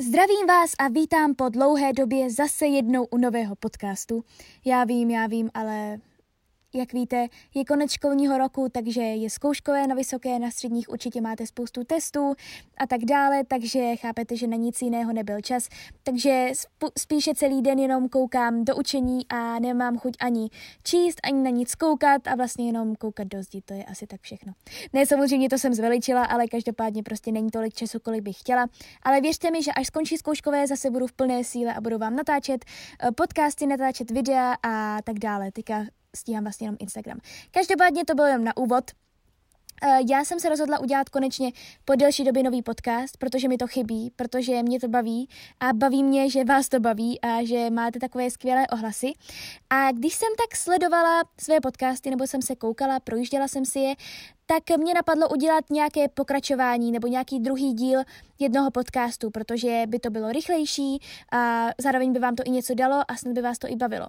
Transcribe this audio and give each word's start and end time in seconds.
Zdravím 0.00 0.46
vás 0.46 0.70
a 0.78 0.88
vítám 0.88 1.34
po 1.34 1.48
dlouhé 1.48 1.92
době 1.92 2.30
zase 2.30 2.66
jednou 2.66 3.04
u 3.04 3.18
nového 3.18 3.56
podcastu. 3.56 4.24
Já 4.64 4.84
vím, 4.84 5.10
já 5.10 5.26
vím, 5.26 5.50
ale 5.54 5.98
jak 6.74 6.92
víte, 6.92 7.26
je 7.54 7.64
konec 7.64 7.90
školního 7.90 8.38
roku, 8.38 8.68
takže 8.72 9.02
je 9.02 9.30
zkouškové 9.30 9.86
na 9.86 9.94
vysoké, 9.94 10.38
na 10.38 10.50
středních 10.50 10.88
určitě 10.88 11.20
máte 11.20 11.46
spoustu 11.46 11.84
testů 11.84 12.34
a 12.76 12.86
tak 12.86 13.00
dále, 13.04 13.44
takže 13.44 13.96
chápete, 13.96 14.36
že 14.36 14.46
na 14.46 14.56
nic 14.56 14.82
jiného 14.82 15.12
nebyl 15.12 15.40
čas. 15.40 15.68
Takže 16.02 16.50
spíše 16.98 17.34
celý 17.34 17.62
den 17.62 17.78
jenom 17.78 18.08
koukám 18.08 18.64
do 18.64 18.76
učení 18.76 19.28
a 19.28 19.58
nemám 19.58 19.98
chuť 19.98 20.16
ani 20.20 20.48
číst, 20.82 21.20
ani 21.24 21.42
na 21.42 21.50
nic 21.50 21.74
koukat 21.74 22.28
a 22.28 22.34
vlastně 22.34 22.66
jenom 22.66 22.96
koukat 22.96 23.28
do 23.28 23.42
zdi, 23.42 23.62
to 23.64 23.74
je 23.74 23.84
asi 23.84 24.06
tak 24.06 24.20
všechno. 24.20 24.52
Ne, 24.92 25.06
samozřejmě 25.06 25.48
to 25.48 25.58
jsem 25.58 25.74
zveličila, 25.74 26.24
ale 26.24 26.46
každopádně 26.46 27.02
prostě 27.02 27.32
není 27.32 27.50
tolik 27.50 27.74
času, 27.74 27.98
kolik 28.00 28.22
bych 28.22 28.40
chtěla. 28.40 28.66
Ale 29.02 29.20
věřte 29.20 29.50
mi, 29.50 29.62
že 29.62 29.72
až 29.72 29.86
skončí 29.86 30.16
zkouškové, 30.16 30.66
zase 30.66 30.90
budu 30.90 31.06
v 31.06 31.12
plné 31.12 31.44
síle 31.44 31.74
a 31.74 31.80
budu 31.80 31.98
vám 31.98 32.16
natáčet 32.16 32.64
eh, 32.64 33.12
podcasty, 33.12 33.66
natáčet 33.66 34.10
videa 34.10 34.56
a 34.62 35.02
tak 35.02 35.18
dále. 35.18 35.52
Teďka 35.52 35.84
stíhám 36.18 36.44
vlastně 36.44 36.66
jenom 36.66 36.76
Instagram. 36.80 37.18
Každopádně 37.50 38.04
to 38.04 38.14
bylo 38.14 38.26
jenom 38.26 38.44
na 38.44 38.56
úvod. 38.56 38.84
Eh, 39.82 39.98
já 40.10 40.24
jsem 40.24 40.40
se 40.40 40.48
rozhodla 40.48 40.78
udělat 40.78 41.08
konečně 41.08 41.52
po 41.84 41.94
delší 41.94 42.24
době 42.24 42.42
nový 42.42 42.62
podcast, 42.62 43.16
protože 43.16 43.48
mi 43.48 43.56
to 43.56 43.66
chybí, 43.66 44.12
protože 44.16 44.62
mě 44.62 44.80
to 44.80 44.88
baví 44.88 45.28
a 45.60 45.72
baví 45.72 46.04
mě, 46.04 46.30
že 46.30 46.44
vás 46.44 46.68
to 46.68 46.80
baví 46.80 47.20
a 47.20 47.44
že 47.44 47.70
máte 47.70 47.98
takové 47.98 48.30
skvělé 48.30 48.66
ohlasy. 48.66 49.12
A 49.70 49.92
když 49.92 50.14
jsem 50.14 50.28
tak 50.38 50.56
sledovala 50.56 51.22
své 51.40 51.60
podcasty 51.60 52.10
nebo 52.10 52.26
jsem 52.26 52.42
se 52.42 52.56
koukala, 52.56 53.00
projížděla 53.00 53.48
jsem 53.48 53.64
si 53.64 53.78
je, 53.78 53.94
tak 54.50 54.78
mě 54.78 54.94
napadlo 54.94 55.28
udělat 55.28 55.64
nějaké 55.70 56.08
pokračování 56.08 56.92
nebo 56.92 57.06
nějaký 57.06 57.40
druhý 57.40 57.72
díl 57.72 58.00
jednoho 58.38 58.70
podcastu, 58.70 59.30
protože 59.30 59.82
by 59.86 59.98
to 59.98 60.10
bylo 60.10 60.32
rychlejší 60.32 61.02
a 61.32 61.68
zároveň 61.78 62.12
by 62.12 62.18
vám 62.18 62.36
to 62.36 62.42
i 62.46 62.50
něco 62.50 62.74
dalo 62.74 63.02
a 63.08 63.16
snad 63.16 63.34
by 63.34 63.42
vás 63.42 63.58
to 63.58 63.68
i 63.68 63.76
bavilo. 63.76 64.06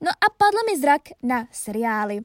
No 0.00 0.10
a 0.10 0.26
padl 0.36 0.58
mi 0.70 0.80
zrak 0.80 1.02
na 1.22 1.48
seriály. 1.52 2.16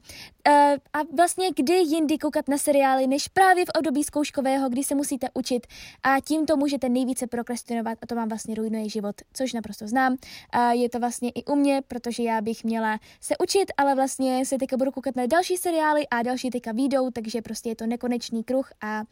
Uh, 0.48 0.54
a 0.92 0.98
vlastně 1.16 1.48
kdy 1.56 1.74
jindy 1.74 2.18
koukat 2.18 2.48
na 2.48 2.58
seriály, 2.58 3.06
než 3.06 3.28
právě 3.28 3.64
v 3.64 3.68
období 3.78 4.04
zkouškového, 4.04 4.68
kdy 4.68 4.84
se 4.84 4.94
musíte 4.94 5.28
učit 5.34 5.66
a 6.02 6.20
tím 6.20 6.46
to 6.46 6.56
můžete 6.56 6.88
nejvíce 6.88 7.26
prokrastinovat 7.26 7.98
a 8.02 8.06
to 8.06 8.14
vám 8.14 8.28
vlastně 8.28 8.54
rujnuje 8.54 8.88
život, 8.88 9.16
což 9.32 9.52
naprosto 9.52 9.86
znám. 9.86 10.12
Uh, 10.12 10.70
je 10.70 10.88
to 10.88 10.98
vlastně 10.98 11.30
i 11.30 11.44
u 11.44 11.54
mě, 11.54 11.82
protože 11.88 12.22
já 12.22 12.40
bych 12.40 12.64
měla 12.64 12.98
se 13.20 13.34
učit, 13.42 13.72
ale 13.76 13.94
vlastně 13.94 14.46
se 14.46 14.58
teďka 14.58 14.76
budu 14.76 14.90
koukat 14.90 15.16
na 15.16 15.26
další 15.26 15.56
seriály 15.56 16.08
a 16.08 16.22
další 16.22 16.50
teďka 16.50 16.72
výjdou, 16.72 17.10
takže 17.10 17.42
prostě 17.42 17.57
prostě 17.58 17.68
je 17.68 17.76
to 17.76 17.86
nekonečný 17.86 18.44
kruh 18.44 18.70
a 18.80 19.02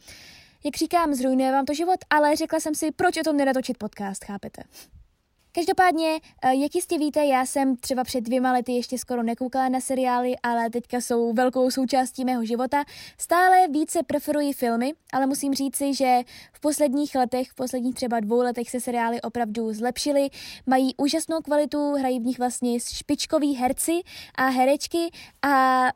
jak 0.64 0.77
říkám, 0.77 1.14
zrujnuje 1.14 1.52
vám 1.52 1.64
to 1.64 1.75
život, 1.75 1.97
ale 2.11 2.36
řekla 2.36 2.61
jsem 2.61 2.75
si, 2.75 2.92
proč 2.92 3.16
o 3.16 3.22
tom 3.22 3.36
nenatočit 3.36 3.78
podcast, 3.78 4.25
chápete? 4.25 4.62
Každopádně, 5.53 6.20
eh, 6.42 6.55
jak 6.55 6.75
jistě 6.75 6.98
víte, 6.98 7.25
já 7.25 7.47
jsem 7.47 7.77
třeba 7.77 8.05
před 8.05 8.20
dvěma 8.20 8.53
lety 8.53 8.72
ještě 8.72 8.98
skoro 8.98 9.22
nekoukala 9.22 9.69
na 9.69 9.80
seriály, 9.80 10.34
ale 10.42 10.70
teďka 10.70 11.00
jsou 11.00 11.33
velkou 11.33 11.70
součástí 11.70 12.25
mého 12.25 12.44
života. 12.44 12.84
Stále 13.19 13.69
více 13.69 14.03
preferuji 14.03 14.53
filmy, 14.53 14.92
ale 15.12 15.27
musím 15.27 15.55
říci, 15.55 15.94
že 15.94 16.20
v 16.53 16.60
posledních 16.60 17.14
letech, 17.14 17.50
v 17.50 17.55
posledních 17.55 17.94
třeba 17.94 18.20
dvou 18.20 18.38
letech 18.38 18.70
se 18.70 18.81
seriály 18.81 19.20
opravdu 19.22 19.72
zlepšily, 19.72 20.28
mají 20.66 20.94
úžasnou 20.97 21.41
kvalitu, 21.41 21.92
hrají 21.92 22.20
v 22.20 22.27
nich 22.27 22.38
vlastně 22.38 22.81
špičkoví 22.81 23.55
herci 23.55 24.00
a 24.34 24.47
herečky 24.47 25.10
a 25.42 25.86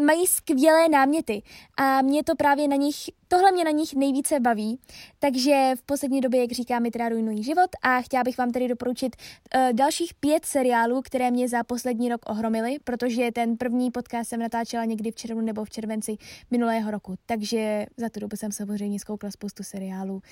mají 0.00 0.26
skvělé 0.26 0.88
náměty 0.88 1.42
a 1.76 2.02
mě 2.02 2.24
to 2.24 2.36
právě 2.36 2.68
na 2.68 2.76
nich, 2.76 2.96
tohle 3.28 3.52
mě 3.52 3.64
na 3.64 3.70
nich 3.70 3.94
nejvíce 3.94 4.40
baví, 4.40 4.78
takže 5.18 5.72
v 5.76 5.82
poslední 5.82 6.20
době, 6.20 6.40
jak 6.40 6.52
říkám, 6.52 6.82
mi 6.82 6.90
teda 6.90 7.08
rujnují 7.08 7.42
život 7.42 7.70
a 7.82 8.02
chtěla 8.02 8.24
bych 8.24 8.38
vám 8.38 8.50
tedy 8.50 8.68
doporučit 8.68 9.16
uh, 9.16 9.72
dalších 9.72 10.14
pět 10.14 10.44
seriálů, 10.44 11.02
které 11.02 11.30
mě 11.30 11.48
za 11.48 11.64
poslední 11.64 12.08
rok 12.08 12.20
ohromily, 12.26 12.76
protože 12.84 13.32
ten 13.32 13.56
první 13.56 13.90
podcast 13.90 14.28
jsem 14.30 14.40
natáčela 14.40 14.84
někdy 14.84 15.10
v 15.10 15.14
červnu 15.14 15.40
nebo 15.40 15.64
v 15.64 15.70
červenci 15.70 16.16
minulého 16.50 16.90
roku, 16.90 17.14
takže 17.26 17.86
za 17.96 18.08
tu 18.08 18.20
dobu 18.20 18.36
jsem 18.36 18.52
samozřejmě 18.52 19.00
zkoukla 19.00 19.30
spoustu 19.30 19.62
seriálů 19.62 20.22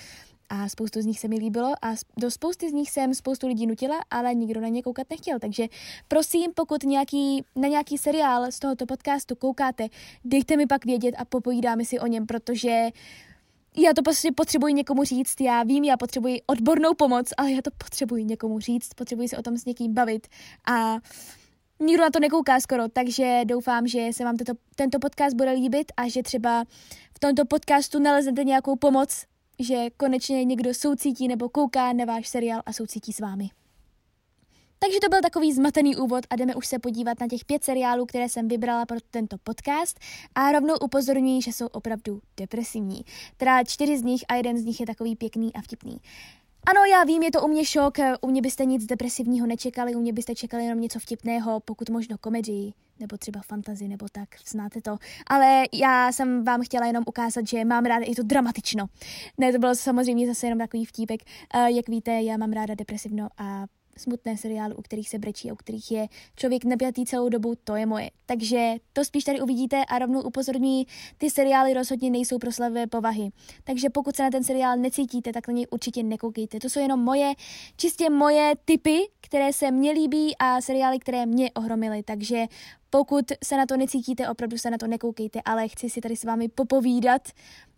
a 0.49 0.69
spoustu 0.69 1.01
z 1.01 1.05
nich 1.05 1.19
se 1.19 1.27
mi 1.27 1.35
líbilo 1.35 1.73
a 1.81 1.93
do 2.17 2.31
spousty 2.31 2.69
z 2.69 2.73
nich 2.73 2.91
jsem 2.91 3.13
spoustu 3.13 3.47
lidí 3.47 3.67
nutila, 3.67 3.99
ale 4.11 4.35
nikdo 4.35 4.61
na 4.61 4.67
ně 4.67 4.83
koukat 4.83 5.09
nechtěl. 5.09 5.39
Takže 5.39 5.67
prosím, 6.07 6.51
pokud 6.55 6.83
nějaký, 6.83 7.43
na 7.55 7.67
nějaký 7.67 7.97
seriál 7.97 8.51
z 8.51 8.59
tohoto 8.59 8.85
podcastu 8.85 9.35
koukáte, 9.35 9.87
dejte 10.25 10.57
mi 10.57 10.67
pak 10.67 10.85
vědět 10.85 11.15
a 11.17 11.25
popovídáme 11.25 11.85
si 11.85 11.99
o 11.99 12.07
něm, 12.07 12.25
protože 12.25 12.84
já 13.77 13.93
to 13.93 14.01
prostě 14.01 14.31
potřebuji 14.31 14.73
někomu 14.73 15.03
říct, 15.03 15.41
já 15.41 15.63
vím, 15.63 15.83
já 15.83 15.97
potřebuji 15.97 16.41
odbornou 16.47 16.93
pomoc, 16.93 17.29
ale 17.37 17.51
já 17.51 17.61
to 17.61 17.71
potřebuji 17.77 18.25
někomu 18.25 18.59
říct, 18.59 18.93
potřebuji 18.93 19.27
se 19.27 19.37
o 19.37 19.41
tom 19.41 19.57
s 19.57 19.65
někým 19.65 19.93
bavit 19.93 20.27
a 20.71 20.97
nikdo 21.79 22.03
na 22.03 22.09
to 22.09 22.19
nekouká 22.19 22.59
skoro, 22.59 22.89
takže 22.89 23.41
doufám, 23.45 23.87
že 23.87 24.07
se 24.11 24.23
vám 24.23 24.37
tento, 24.37 24.53
tento 24.75 24.99
podcast 24.99 25.35
bude 25.35 25.51
líbit 25.51 25.91
a 25.97 26.09
že 26.09 26.23
třeba 26.23 26.63
v 27.13 27.19
tomto 27.19 27.45
podcastu 27.45 27.99
naleznete 27.99 28.43
nějakou 28.43 28.75
pomoc, 28.75 29.25
že 29.59 29.89
konečně 29.97 30.45
někdo 30.45 30.73
soucítí 30.73 31.27
nebo 31.27 31.49
kouká 31.49 31.93
na 31.93 32.05
váš 32.05 32.27
seriál 32.27 32.61
a 32.65 32.73
soucítí 32.73 33.13
s 33.13 33.19
vámi. 33.19 33.49
Takže 34.85 34.99
to 34.99 35.09
byl 35.09 35.21
takový 35.21 35.53
zmatený 35.53 35.95
úvod 35.95 36.25
a 36.29 36.35
jdeme 36.35 36.55
už 36.55 36.67
se 36.67 36.79
podívat 36.79 37.19
na 37.19 37.27
těch 37.27 37.45
pět 37.45 37.63
seriálů, 37.63 38.05
které 38.05 38.29
jsem 38.29 38.47
vybrala 38.47 38.85
pro 38.85 38.97
tento 39.11 39.37
podcast 39.43 39.99
a 40.35 40.51
rovnou 40.51 40.75
upozorňuji, 40.81 41.41
že 41.41 41.51
jsou 41.51 41.67
opravdu 41.67 42.21
depresivní. 42.37 43.05
Teda 43.37 43.63
čtyři 43.63 43.97
z 43.97 44.01
nich 44.01 44.23
a 44.27 44.35
jeden 44.35 44.57
z 44.57 44.65
nich 44.65 44.79
je 44.79 44.85
takový 44.85 45.15
pěkný 45.15 45.53
a 45.53 45.61
vtipný. 45.61 45.97
Ano, 46.65 46.81
já 46.91 47.03
vím, 47.03 47.23
je 47.23 47.31
to 47.31 47.41
u 47.41 47.47
mě 47.47 47.65
šok, 47.65 47.97
u 48.21 48.27
mě 48.27 48.41
byste 48.41 48.65
nic 48.65 48.85
depresivního 48.85 49.47
nečekali, 49.47 49.95
u 49.95 49.99
mě 49.99 50.13
byste 50.13 50.35
čekali 50.35 50.63
jenom 50.63 50.81
něco 50.81 50.99
vtipného, 50.99 51.59
pokud 51.59 51.89
možno 51.89 52.17
komedii, 52.17 52.73
nebo 52.99 53.17
třeba 53.17 53.41
fantazy, 53.41 53.87
nebo 53.87 54.05
tak, 54.11 54.29
znáte 54.47 54.81
to. 54.81 54.97
Ale 55.27 55.63
já 55.73 56.11
jsem 56.11 56.43
vám 56.43 56.61
chtěla 56.61 56.85
jenom 56.85 57.03
ukázat, 57.07 57.47
že 57.47 57.65
mám 57.65 57.85
ráda 57.85 58.05
i 58.05 58.15
to 58.15 58.23
dramatično. 58.23 58.85
Ne, 59.37 59.51
to 59.51 59.59
bylo 59.59 59.75
samozřejmě 59.75 60.27
zase 60.27 60.47
jenom 60.47 60.59
takový 60.59 60.85
vtípek. 60.85 61.21
Uh, 61.55 61.65
jak 61.65 61.89
víte, 61.89 62.11
já 62.21 62.37
mám 62.37 62.51
ráda 62.51 62.75
depresivno 62.75 63.27
a 63.37 63.65
smutné 63.97 64.37
seriály, 64.37 64.75
u 64.75 64.81
kterých 64.81 65.09
se 65.09 65.19
brečí 65.19 65.49
a 65.49 65.53
u 65.53 65.55
kterých 65.55 65.91
je 65.91 66.07
člověk 66.35 66.65
napjatý 66.65 67.05
celou 67.05 67.29
dobu, 67.29 67.53
to 67.63 67.75
je 67.75 67.85
moje. 67.85 68.09
Takže 68.25 68.73
to 68.93 69.05
spíš 69.05 69.23
tady 69.23 69.41
uvidíte 69.41 69.85
a 69.85 69.99
rovnou 69.99 70.21
upozorňuji, 70.21 70.85
ty 71.17 71.29
seriály 71.29 71.73
rozhodně 71.73 72.09
nejsou 72.09 72.37
pro 72.39 72.51
slavé 72.51 72.87
povahy. 72.87 73.29
Takže 73.63 73.89
pokud 73.89 74.15
se 74.15 74.23
na 74.23 74.29
ten 74.29 74.43
seriál 74.43 74.77
necítíte, 74.77 75.33
tak 75.33 75.47
na 75.47 75.53
něj 75.53 75.67
určitě 75.71 76.03
nekoukejte. 76.03 76.59
To 76.59 76.69
jsou 76.69 76.79
jenom 76.79 76.99
moje, 76.99 77.33
čistě 77.77 78.09
moje 78.09 78.53
typy, 78.65 78.99
které 79.21 79.53
se 79.53 79.71
mně 79.71 79.91
líbí 79.91 80.37
a 80.39 80.61
seriály, 80.61 80.99
které 80.99 81.25
mě 81.25 81.51
ohromily. 81.51 82.03
Takže 82.03 82.45
pokud 82.89 83.25
se 83.43 83.57
na 83.57 83.65
to 83.65 83.77
necítíte, 83.77 84.29
opravdu 84.29 84.57
se 84.57 84.71
na 84.71 84.77
to 84.77 84.87
nekoukejte, 84.87 85.41
ale 85.45 85.67
chci 85.67 85.89
si 85.89 86.01
tady 86.01 86.15
s 86.15 86.23
vámi 86.23 86.47
popovídat, 86.47 87.21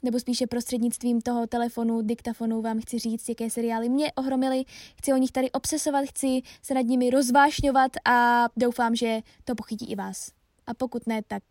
nebo 0.03 0.19
spíše 0.19 0.47
prostřednictvím 0.47 1.21
toho 1.21 1.47
telefonu, 1.47 2.01
diktafonu 2.01 2.61
vám 2.61 2.81
chci 2.81 2.99
říct, 2.99 3.29
jaké 3.29 3.49
seriály 3.49 3.89
mě 3.89 4.11
ohromily, 4.11 4.63
chci 4.97 5.13
o 5.13 5.17
nich 5.17 5.31
tady 5.31 5.51
obsesovat, 5.51 6.05
chci 6.05 6.41
se 6.61 6.73
nad 6.73 6.81
nimi 6.81 7.09
rozvášňovat 7.09 7.91
a 8.05 8.45
doufám, 8.57 8.95
že 8.95 9.21
to 9.43 9.55
pochytí 9.55 9.91
i 9.91 9.95
vás. 9.95 10.31
A 10.67 10.73
pokud 10.73 11.07
ne, 11.07 11.21
tak 11.27 11.43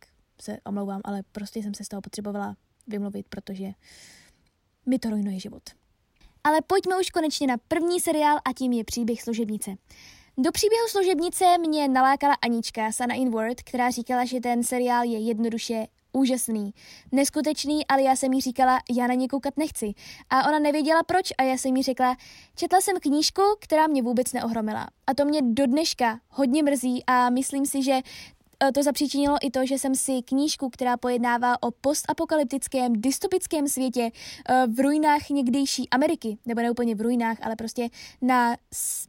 se 0.43 0.59
omlouvám, 0.65 1.01
ale 1.05 1.23
prostě 1.33 1.63
jsem 1.63 1.75
se 1.75 1.85
z 1.85 1.89
toho 1.89 2.03
potřebovala 2.03 2.57
vymluvit, 2.87 3.27
protože 3.29 3.73
mi 4.87 4.99
to 4.99 5.11
rujnuje 5.11 5.41
život. 5.41 5.63
Ale 6.45 6.59
pojďme 6.67 7.01
už 7.01 7.11
konečně 7.11 7.47
na 7.47 7.57
první 7.69 8.01
seriál 8.01 8.39
a 8.45 8.53
tím 8.53 8.73
je 8.73 8.85
příběh 8.85 9.23
služebnice. 9.23 9.71
Do 10.39 10.53
příběhu 10.53 10.89
služebnice 10.89 11.45
mě 11.59 11.89
nalákala 11.89 12.35
Anička 12.43 12.93
Sana 12.93 13.15
in 13.15 13.31
Word, 13.31 13.63
která 13.63 13.91
říkala, 13.91 14.25
že 14.25 14.41
ten 14.41 14.63
seriál 14.63 15.05
je 15.05 15.19
jednoduše 15.19 15.87
úžasný, 16.13 16.75
neskutečný, 17.13 17.87
ale 17.87 18.03
já 18.03 18.17
jsem 18.17 18.33
jí 18.33 18.41
říkala, 18.41 18.79
já 18.91 19.07
na 19.07 19.15
ně 19.15 19.29
koukat 19.29 19.57
nechci. 19.57 19.95
A 20.31 20.49
ona 20.49 20.59
nevěděla 20.59 21.03
proč 21.03 21.33
a 21.39 21.43
já 21.43 21.59
jsem 21.59 21.77
jí 21.77 21.83
řekla, 21.83 22.17
četla 22.57 22.81
jsem 22.81 22.97
knížku, 23.01 23.43
která 23.61 23.87
mě 23.87 24.03
vůbec 24.03 24.33
neohromila. 24.33 24.87
A 25.07 25.15
to 25.15 25.25
mě 25.25 25.43
do 25.43 25.67
dneška 25.67 26.21
hodně 26.31 26.63
mrzí 26.63 27.05
a 27.07 27.31
myslím 27.31 27.67
si, 27.67 27.83
že 27.83 28.01
to 28.75 28.83
zapříčinilo 28.83 29.37
i 29.43 29.51
to, 29.51 29.67
že 29.67 29.79
jsem 29.79 29.95
si 29.95 30.23
knížku, 30.23 30.71
která 30.71 30.97
pojednává 30.97 31.63
o 31.63 31.71
postapokalyptickém, 31.71 32.93
dystopickém 32.93 33.69
světě 33.69 34.11
eh, 34.49 34.67
v 34.67 34.81
ruinách 34.81 35.31
někdejší 35.31 35.91
Ameriky, 35.91 36.39
nebo 36.47 36.61
ne 36.61 36.71
úplně 36.71 36.95
v 36.95 37.01
ruinách, 37.01 37.37
ale 37.43 37.57
prostě 37.57 37.89
na 38.23 38.57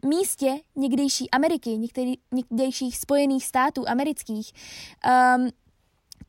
místě 0.05 0.59
někdejší 0.75 1.31
Ameriky, 1.31 1.79
někdejších 2.31 2.97
spojených 2.97 3.45
států 3.45 3.89
amerických, 3.89 4.51
um, 5.37 5.49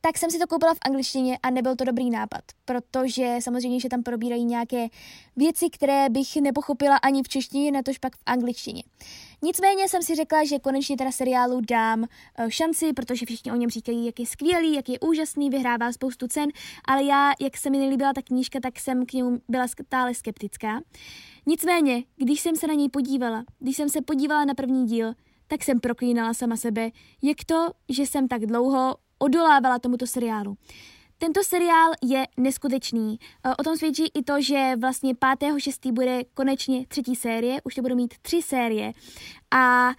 tak 0.01 0.17
jsem 0.17 0.31
si 0.31 0.39
to 0.39 0.47
koupila 0.47 0.73
v 0.73 0.77
angličtině 0.85 1.37
a 1.43 1.49
nebyl 1.49 1.75
to 1.75 1.83
dobrý 1.83 2.09
nápad, 2.09 2.41
protože 2.65 3.37
samozřejmě, 3.39 3.79
že 3.79 3.89
tam 3.89 4.03
probírají 4.03 4.45
nějaké 4.45 4.87
věci, 5.35 5.69
které 5.69 6.09
bych 6.09 6.35
nepochopila 6.35 6.97
ani 6.97 7.23
v 7.23 7.27
češtině, 7.27 7.71
natož 7.71 7.97
pak 7.97 8.15
v 8.15 8.21
angličtině. 8.25 8.83
Nicméně 9.41 9.89
jsem 9.89 10.03
si 10.03 10.15
řekla, 10.15 10.43
že 10.43 10.59
konečně 10.59 10.97
teda 10.97 11.11
seriálu 11.11 11.61
dám 11.61 11.99
uh, 11.99 12.49
šanci, 12.49 12.93
protože 12.93 13.25
všichni 13.25 13.51
o 13.51 13.55
něm 13.55 13.69
říkají, 13.69 14.05
jak 14.05 14.19
je 14.19 14.25
skvělý, 14.25 14.73
jak 14.73 14.89
je 14.89 14.99
úžasný, 14.99 15.49
vyhrává 15.49 15.91
spoustu 15.91 16.27
cen, 16.27 16.49
ale 16.85 17.03
já, 17.03 17.31
jak 17.41 17.57
se 17.57 17.69
mi 17.69 17.77
nelíbila 17.77 18.13
ta 18.13 18.21
knížka, 18.21 18.59
tak 18.59 18.79
jsem 18.79 19.05
k 19.05 19.13
němu 19.13 19.41
byla 19.47 19.67
stále 19.67 20.13
skeptická. 20.13 20.81
Nicméně, 21.45 22.03
když 22.15 22.41
jsem 22.41 22.55
se 22.55 22.67
na 22.67 22.73
něj 22.73 22.89
podívala, 22.89 23.43
když 23.59 23.75
jsem 23.75 23.89
se 23.89 24.01
podívala 24.01 24.45
na 24.45 24.53
první 24.53 24.85
díl, 24.85 25.13
tak 25.47 25.63
jsem 25.63 25.79
proklínala 25.79 26.33
sama 26.33 26.57
sebe, 26.57 26.89
jak 27.21 27.37
to, 27.45 27.67
že 27.89 28.03
jsem 28.03 28.27
tak 28.27 28.45
dlouho 28.45 28.95
odolávala 29.19 29.79
tomuto 29.79 30.07
seriálu. 30.07 30.57
Tento 31.21 31.43
seriál 31.43 31.91
je 32.03 32.23
neskutečný. 32.37 33.19
E, 33.45 33.55
o 33.55 33.63
tom 33.63 33.77
svědčí 33.77 34.07
i 34.13 34.23
to, 34.23 34.41
že 34.41 34.71
vlastně 34.81 35.13
5.6. 35.13 35.91
bude 35.91 36.23
konečně 36.33 36.85
třetí 36.87 37.15
série, 37.15 37.61
už 37.63 37.75
to 37.75 37.81
budou 37.81 37.95
mít 37.95 38.13
tři 38.21 38.41
série 38.41 38.91
a 39.51 39.91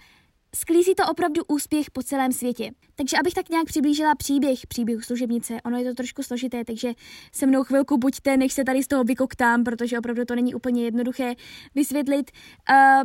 sklízí 0.55 0.95
to 0.95 1.03
opravdu 1.11 1.41
úspěch 1.47 1.91
po 1.91 2.03
celém 2.03 2.31
světě. 2.31 2.71
Takže 2.95 3.17
abych 3.17 3.33
tak 3.33 3.49
nějak 3.49 3.65
přiblížila 3.65 4.15
příběh, 4.15 4.67
příběh 4.67 5.05
služebnice, 5.05 5.57
ono 5.65 5.77
je 5.77 5.85
to 5.89 5.93
trošku 5.93 6.23
složité, 6.23 6.65
takže 6.65 6.93
se 7.31 7.45
mnou 7.45 7.63
chvilku 7.63 7.97
buďte, 7.97 8.37
než 8.37 8.53
se 8.53 8.63
tady 8.63 8.83
z 8.83 8.87
toho 8.87 9.03
vykoktám, 9.03 9.63
protože 9.63 9.99
opravdu 9.99 10.25
to 10.25 10.35
není 10.35 10.55
úplně 10.55 10.83
jednoduché 10.83 11.35
vysvětlit. 11.75 12.31
Uh, 12.71 13.03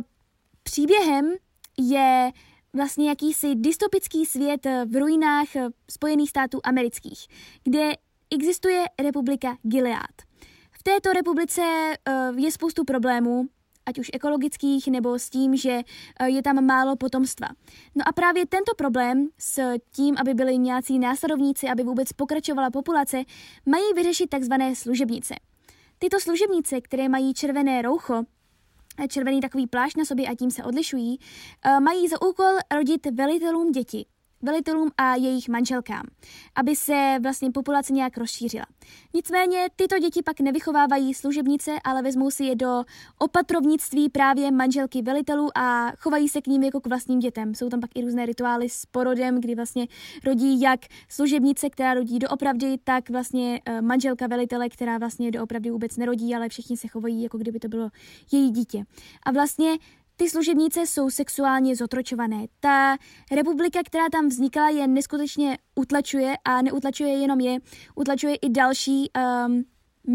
příběhem 0.63 1.33
je 1.79 2.31
vlastně 2.73 3.09
jakýsi 3.09 3.55
dystopický 3.55 4.25
svět 4.25 4.65
v 4.65 4.99
ruinách 4.99 5.47
Spojených 5.91 6.29
států 6.29 6.59
amerických, 6.63 7.27
kde 7.63 7.93
existuje 8.31 8.85
republika 8.99 9.57
Gilead. 9.61 10.15
V 10.71 10.83
této 10.83 11.13
republice 11.13 11.61
uh, 11.61 12.39
je 12.39 12.51
spoustu 12.51 12.83
problémů, 12.83 13.45
ať 13.85 13.99
už 13.99 14.09
ekologických 14.13 14.87
nebo 14.87 15.19
s 15.19 15.29
tím, 15.29 15.55
že 15.55 15.81
uh, 16.21 16.27
je 16.27 16.43
tam 16.43 16.65
málo 16.65 16.95
potomstva. 16.95 17.47
No 17.95 18.07
a 18.07 18.11
právě 18.11 18.45
tento 18.45 18.71
problém 18.77 19.29
s 19.37 19.73
tím, 19.91 20.15
aby 20.17 20.33
byli 20.33 20.57
nějací 20.57 20.99
následovníci, 20.99 21.67
aby 21.67 21.83
vůbec 21.83 22.13
pokračovala 22.13 22.71
populace, 22.71 23.23
mají 23.65 23.83
vyřešit 23.95 24.29
takzvané 24.29 24.75
služebnice. 24.75 25.35
Tyto 25.99 26.19
služebnice, 26.19 26.81
které 26.81 27.09
mají 27.09 27.33
červené 27.33 27.81
roucho, 27.81 28.23
červený 29.09 29.41
takový 29.41 29.67
plášť 29.67 29.97
na 29.97 30.05
sobě 30.05 30.27
a 30.27 30.35
tím 30.35 30.51
se 30.51 30.63
odlišují, 30.63 31.19
uh, 31.19 31.79
mají 31.79 32.07
za 32.07 32.21
úkol 32.21 32.57
rodit 32.75 33.05
velitelům 33.05 33.71
děti 33.71 34.05
velitelům 34.41 34.89
a 34.97 35.15
jejich 35.15 35.49
manželkám, 35.49 36.03
aby 36.55 36.75
se 36.75 37.17
vlastně 37.21 37.51
populace 37.51 37.93
nějak 37.93 38.17
rozšířila. 38.17 38.65
Nicméně 39.13 39.67
tyto 39.75 39.99
děti 39.99 40.23
pak 40.23 40.39
nevychovávají 40.39 41.13
služebnice, 41.13 41.71
ale 41.83 42.01
vezmou 42.01 42.31
si 42.31 42.43
je 42.43 42.55
do 42.55 42.83
opatrovnictví 43.19 44.09
právě 44.09 44.51
manželky 44.51 45.01
velitelů 45.01 45.57
a 45.57 45.91
chovají 45.97 46.29
se 46.29 46.41
k 46.41 46.47
ním 46.47 46.63
jako 46.63 46.81
k 46.81 46.87
vlastním 46.87 47.19
dětem. 47.19 47.55
Jsou 47.55 47.69
tam 47.69 47.79
pak 47.79 47.89
i 47.95 48.01
různé 48.01 48.25
rituály 48.25 48.69
s 48.69 48.85
porodem, 48.85 49.41
kdy 49.41 49.55
vlastně 49.55 49.87
rodí 50.25 50.61
jak 50.61 50.79
služebnice, 51.09 51.69
která 51.69 51.93
rodí 51.93 52.19
doopravdy, 52.19 52.77
tak 52.83 53.09
vlastně 53.09 53.61
eh, 53.65 53.81
manželka 53.81 54.27
velitele, 54.27 54.69
která 54.69 54.97
vlastně 54.97 55.31
doopravdy 55.31 55.71
vůbec 55.71 55.97
nerodí, 55.97 56.35
ale 56.35 56.49
všichni 56.49 56.77
se 56.77 56.87
chovají, 56.87 57.23
jako 57.23 57.37
kdyby 57.37 57.59
to 57.59 57.67
bylo 57.67 57.89
její 58.31 58.51
dítě. 58.51 58.83
A 59.23 59.31
vlastně 59.31 59.77
ty 60.17 60.29
služebnice 60.29 60.87
jsou 60.87 61.09
sexuálně 61.09 61.75
zotročované. 61.75 62.45
Ta 62.59 62.97
republika, 63.31 63.79
která 63.85 64.03
tam 64.11 64.27
vznikala, 64.27 64.69
je 64.69 64.87
neskutečně 64.87 65.57
utlačuje 65.75 66.35
a 66.45 66.61
neutlačuje 66.61 67.09
jenom 67.09 67.39
je, 67.39 67.59
utlačuje 67.95 68.35
i 68.35 68.49
další 68.49 69.11
um, 69.47 69.63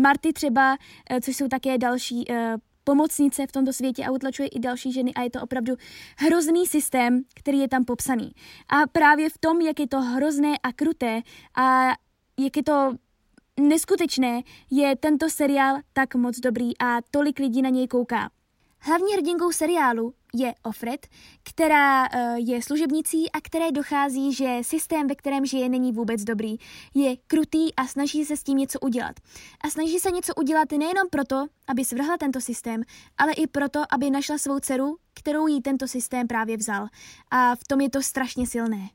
Marty 0.00 0.32
třeba, 0.32 0.72
uh, 0.72 1.18
což 1.20 1.36
jsou 1.36 1.48
také 1.48 1.78
další 1.78 2.24
uh, 2.30 2.36
pomocnice 2.84 3.46
v 3.46 3.52
tomto 3.52 3.72
světě 3.72 4.04
a 4.04 4.10
utlačuje 4.10 4.48
i 4.48 4.58
další 4.58 4.92
ženy 4.92 5.14
a 5.14 5.22
je 5.22 5.30
to 5.30 5.40
opravdu 5.40 5.74
hrozný 6.18 6.66
systém, 6.66 7.22
který 7.34 7.58
je 7.58 7.68
tam 7.68 7.84
popsaný. 7.84 8.32
A 8.68 8.86
právě 8.92 9.30
v 9.30 9.38
tom, 9.38 9.60
jak 9.60 9.80
je 9.80 9.88
to 9.88 10.00
hrozné 10.00 10.58
a 10.62 10.72
kruté 10.72 11.20
a 11.56 11.88
jak 12.38 12.56
je 12.56 12.62
to 12.62 12.94
neskutečné, 13.60 14.42
je 14.70 14.96
tento 14.96 15.30
seriál 15.30 15.76
tak 15.92 16.14
moc 16.14 16.40
dobrý 16.40 16.78
a 16.78 16.98
tolik 17.10 17.38
lidí 17.38 17.62
na 17.62 17.68
něj 17.68 17.88
kouká. 17.88 18.30
Hlavní 18.84 19.12
hrdinkou 19.12 19.52
seriálu 19.52 20.14
je 20.34 20.54
Offred, 20.62 21.06
která 21.42 22.02
uh, 22.02 22.34
je 22.36 22.62
služebnicí 22.62 23.30
a 23.32 23.40
které 23.40 23.72
dochází, 23.72 24.32
že 24.32 24.58
systém, 24.62 25.08
ve 25.08 25.14
kterém 25.14 25.46
žije, 25.46 25.68
není 25.68 25.92
vůbec 25.92 26.24
dobrý. 26.24 26.56
Je 26.94 27.16
krutý 27.26 27.74
a 27.74 27.86
snaží 27.86 28.24
se 28.24 28.36
s 28.36 28.42
tím 28.42 28.58
něco 28.58 28.80
udělat. 28.80 29.16
A 29.64 29.70
snaží 29.70 29.98
se 29.98 30.10
něco 30.10 30.34
udělat 30.34 30.72
nejenom 30.72 31.08
proto, 31.10 31.46
aby 31.68 31.84
svrhla 31.84 32.16
tento 32.18 32.40
systém, 32.40 32.82
ale 33.18 33.32
i 33.32 33.46
proto, 33.46 33.82
aby 33.90 34.10
našla 34.10 34.38
svou 34.38 34.58
dceru, 34.58 34.96
kterou 35.14 35.46
jí 35.46 35.62
tento 35.62 35.88
systém 35.88 36.26
právě 36.26 36.56
vzal. 36.56 36.86
A 37.30 37.56
v 37.56 37.64
tom 37.68 37.80
je 37.80 37.90
to 37.90 38.02
strašně 38.02 38.46
silné. 38.46 38.88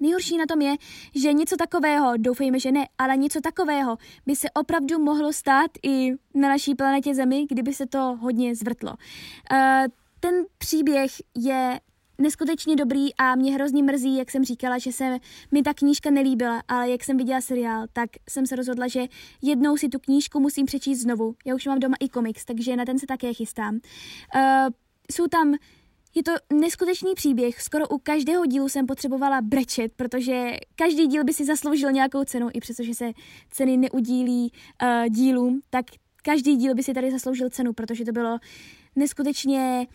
Nejhorší 0.00 0.36
na 0.36 0.44
tom 0.46 0.60
je, 0.60 0.76
že 1.14 1.32
něco 1.32 1.56
takového, 1.56 2.12
doufejme, 2.16 2.60
že 2.60 2.72
ne, 2.72 2.86
ale 2.98 3.16
něco 3.16 3.40
takového 3.40 3.96
by 4.26 4.36
se 4.36 4.50
opravdu 4.50 4.98
mohlo 4.98 5.32
stát 5.32 5.70
i 5.82 6.12
na 6.34 6.48
naší 6.48 6.74
planetě 6.74 7.14
Zemi, 7.14 7.46
kdyby 7.48 7.74
se 7.74 7.86
to 7.86 8.18
hodně 8.20 8.54
zvrtlo. 8.54 8.90
Uh, 8.90 9.86
ten 10.20 10.34
příběh 10.58 11.10
je 11.36 11.80
neskutečně 12.18 12.76
dobrý 12.76 13.14
a 13.14 13.34
mě 13.34 13.54
hrozně 13.54 13.82
mrzí, 13.82 14.16
jak 14.16 14.30
jsem 14.30 14.44
říkala, 14.44 14.78
že 14.78 14.92
se 14.92 15.18
mi 15.52 15.62
ta 15.62 15.74
knížka 15.74 16.10
nelíbila, 16.10 16.62
ale 16.68 16.90
jak 16.90 17.04
jsem 17.04 17.16
viděla 17.16 17.40
seriál, 17.40 17.86
tak 17.92 18.10
jsem 18.30 18.46
se 18.46 18.56
rozhodla, 18.56 18.88
že 18.88 19.04
jednou 19.42 19.76
si 19.76 19.88
tu 19.88 19.98
knížku 19.98 20.40
musím 20.40 20.66
přečíst 20.66 21.00
znovu. 21.00 21.34
Já 21.46 21.54
už 21.54 21.66
mám 21.66 21.78
doma 21.78 21.96
i 22.00 22.08
komiks, 22.08 22.44
takže 22.44 22.76
na 22.76 22.84
ten 22.84 22.98
se 22.98 23.06
také 23.06 23.34
chystám. 23.34 23.74
Uh, 23.74 24.40
jsou 25.12 25.26
tam 25.26 25.54
je 26.14 26.22
to 26.22 26.32
neskutečný 26.52 27.14
příběh, 27.14 27.62
skoro 27.62 27.88
u 27.88 27.98
každého 27.98 28.46
dílu 28.46 28.68
jsem 28.68 28.86
potřebovala 28.86 29.40
brečet, 29.40 29.92
protože 29.96 30.56
každý 30.74 31.06
díl 31.06 31.24
by 31.24 31.32
si 31.32 31.44
zasloužil 31.44 31.92
nějakou 31.92 32.24
cenu, 32.24 32.48
i 32.52 32.60
přestože 32.60 32.94
se 32.94 33.12
ceny 33.50 33.76
neudílí 33.76 34.52
uh, 34.82 35.08
dílům, 35.08 35.60
tak 35.70 35.84
každý 36.22 36.56
díl 36.56 36.74
by 36.74 36.82
si 36.82 36.94
tady 36.94 37.10
zasloužil 37.10 37.50
cenu, 37.50 37.72
protože 37.72 38.04
to 38.04 38.12
bylo 38.12 38.38
neskutečně 38.96 39.86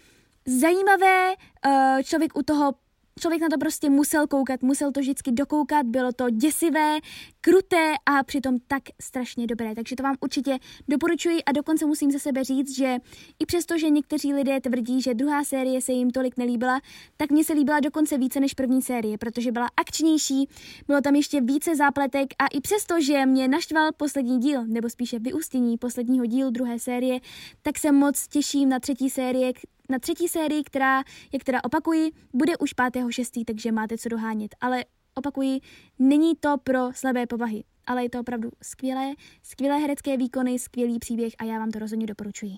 zajímavé. 0.46 1.34
Uh, 1.66 2.02
člověk 2.04 2.38
u 2.38 2.44
toho 2.44 2.74
člověk 3.20 3.42
na 3.42 3.50
to 3.50 3.58
prostě 3.58 3.90
musel 3.90 4.28
koukat, 4.28 4.62
musel 4.62 4.92
to 4.92 5.00
vždycky 5.00 5.32
dokoukat, 5.32 5.86
bylo 5.86 6.12
to 6.12 6.30
děsivé, 6.30 6.98
kruté 7.42 7.94
a 8.06 8.24
přitom 8.24 8.58
tak 8.68 8.84
strašně 9.02 9.48
dobré. 9.48 9.76
Takže 9.76 9.96
to 9.96 10.04
vám 10.04 10.16
určitě 10.20 10.58
doporučuji 10.88 11.44
a 11.44 11.52
dokonce 11.52 11.86
musím 11.86 12.12
ze 12.12 12.20
sebe 12.20 12.44
říct, 12.44 12.76
že 12.76 12.98
i 13.40 13.46
přesto, 13.46 13.78
že 13.78 13.90
někteří 13.90 14.34
lidé 14.34 14.62
tvrdí, 14.62 15.02
že 15.02 15.14
druhá 15.14 15.44
série 15.44 15.82
se 15.82 15.92
jim 15.92 16.12
tolik 16.12 16.38
nelíbila, 16.38 16.82
tak 17.18 17.32
mně 17.32 17.44
se 17.44 17.54
líbila 17.54 17.80
dokonce 17.80 18.18
více 18.18 18.40
než 18.40 18.54
první 18.54 18.82
série, 18.82 19.18
protože 19.18 19.52
byla 19.52 19.68
akčnější, 19.78 20.50
bylo 20.88 21.02
tam 21.02 21.16
ještě 21.16 21.42
více 21.42 21.76
zápletek 21.76 22.28
a 22.40 22.48
i 22.48 22.62
přesto, 22.62 23.02
že 23.02 23.26
mě 23.26 23.48
naštval 23.48 23.90
poslední 23.98 24.40
díl, 24.40 24.66
nebo 24.68 24.90
spíše 24.90 25.20
vyústění 25.20 25.78
posledního 25.78 26.26
dílu 26.26 26.50
druhé 26.50 26.80
série, 26.80 27.20
tak 27.62 27.80
se 27.80 27.92
moc 27.92 28.28
těším 28.28 28.70
na 28.70 28.80
třetí 28.80 29.10
série, 29.10 29.54
na 29.90 30.00
třetí 30.00 30.28
sérii, 30.28 30.64
která, 30.64 31.04
jak 31.34 31.44
teda 31.44 31.64
opakuji, 31.64 32.12
bude 32.34 32.58
už 32.58 32.76
5.6., 32.76 33.46
takže 33.46 33.72
máte 33.72 33.98
co 33.98 34.10
dohánět. 34.10 34.56
Ale 34.62 34.86
opakuji, 35.16 35.60
není 36.00 36.36
to 36.36 36.58
pro 36.64 36.94
slabé 36.94 37.28
povahy, 37.28 37.64
ale 37.88 38.04
je 38.04 38.10
to 38.10 38.20
opravdu 38.20 38.50
skvělé, 38.64 39.14
skvělé 39.44 39.78
herecké 39.78 40.18
výkony, 40.18 40.60
skvělý 40.60 41.00
příběh 41.00 41.34
a 41.40 41.44
já 41.44 41.60
vám 41.60 41.72
to 41.72 41.80
rozhodně 41.80 42.06
doporučuji. 42.06 42.58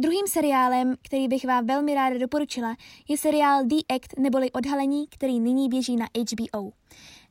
Druhým 0.00 0.26
seriálem, 0.26 0.94
který 1.02 1.28
bych 1.28 1.44
vám 1.44 1.66
velmi 1.66 1.94
ráda 1.94 2.18
doporučila, 2.18 2.76
je 3.08 3.18
seriál 3.18 3.64
The 3.66 3.76
Act 3.88 4.18
neboli 4.18 4.52
Odhalení, 4.52 5.06
který 5.08 5.40
nyní 5.40 5.68
běží 5.68 5.96
na 5.96 6.06
HBO. 6.06 6.70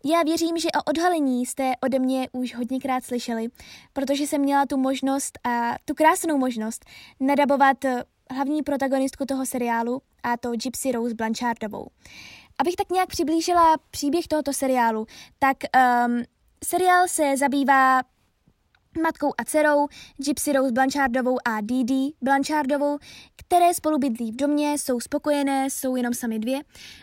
Já 0.05 0.23
věřím, 0.23 0.57
že 0.57 0.69
o 0.69 0.89
odhalení 0.89 1.45
jste 1.45 1.73
ode 1.83 1.99
mě 1.99 2.29
už 2.31 2.55
hodněkrát 2.55 3.03
slyšeli, 3.03 3.47
protože 3.93 4.23
jsem 4.23 4.41
měla 4.41 4.65
tu 4.65 4.77
možnost 4.77 5.39
a 5.43 5.75
tu 5.85 5.93
krásnou 5.93 6.37
možnost 6.37 6.85
nadabovat 7.19 7.77
hlavní 8.31 8.63
protagonistku 8.63 9.25
toho 9.25 9.45
seriálu 9.45 10.01
a 10.23 10.37
to 10.37 10.51
Gypsy 10.51 10.91
Rose 10.91 11.15
Blanchardovou. 11.15 11.87
Abych 12.59 12.75
tak 12.75 12.89
nějak 12.91 13.09
přiblížila 13.09 13.75
příběh 13.91 14.27
tohoto 14.27 14.53
seriálu, 14.53 15.05
tak 15.39 15.57
um, 16.07 16.23
seriál 16.63 17.07
se 17.07 17.37
zabývá 17.37 18.01
matkou 19.01 19.33
a 19.37 19.43
dcerou, 19.43 19.87
Gypsy 20.17 20.53
Rose 20.53 20.71
Blanchardovou 20.71 21.37
a 21.45 21.61
Didi 21.61 22.13
Blanchardovou, 22.21 22.97
které 23.35 23.73
spolu 23.73 23.97
bydlí 23.97 24.31
v 24.31 24.35
domě, 24.35 24.73
jsou 24.73 24.99
spokojené, 24.99 25.69
jsou 25.69 25.95
jenom 25.95 26.13
sami 26.13 26.39
dvě, 26.39 26.59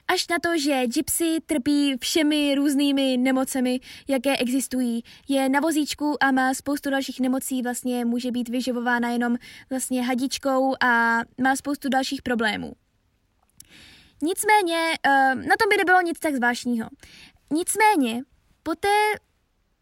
až 0.09 0.29
na 0.29 0.37
to, 0.43 0.59
že 0.59 0.87
Gypsy 0.87 1.39
trpí 1.47 1.97
všemi 2.01 2.55
různými 2.55 3.17
nemocemi, 3.17 3.81
jaké 4.09 4.37
existují. 4.37 5.03
Je 5.29 5.49
na 5.49 5.61
vozíčku 5.61 6.25
a 6.25 6.31
má 6.31 6.55
spoustu 6.55 6.91
dalších 6.91 7.21
nemocí, 7.21 7.63
vlastně 7.63 8.05
může 8.05 8.31
být 8.31 8.49
vyživována 8.49 9.11
jenom 9.11 9.37
vlastně 9.71 10.03
hadičkou 10.03 10.75
a 10.85 11.21
má 11.43 11.57
spoustu 11.57 11.89
dalších 11.89 12.23
problémů. 12.23 12.73
Nicméně, 14.23 14.77
eh, 15.07 15.35
na 15.35 15.55
tom 15.59 15.69
by 15.71 15.77
nebylo 15.77 16.01
nic 16.01 16.19
tak 16.19 16.35
zvláštního. 16.35 16.89
Nicméně, 17.53 18.23
poté 18.63 18.89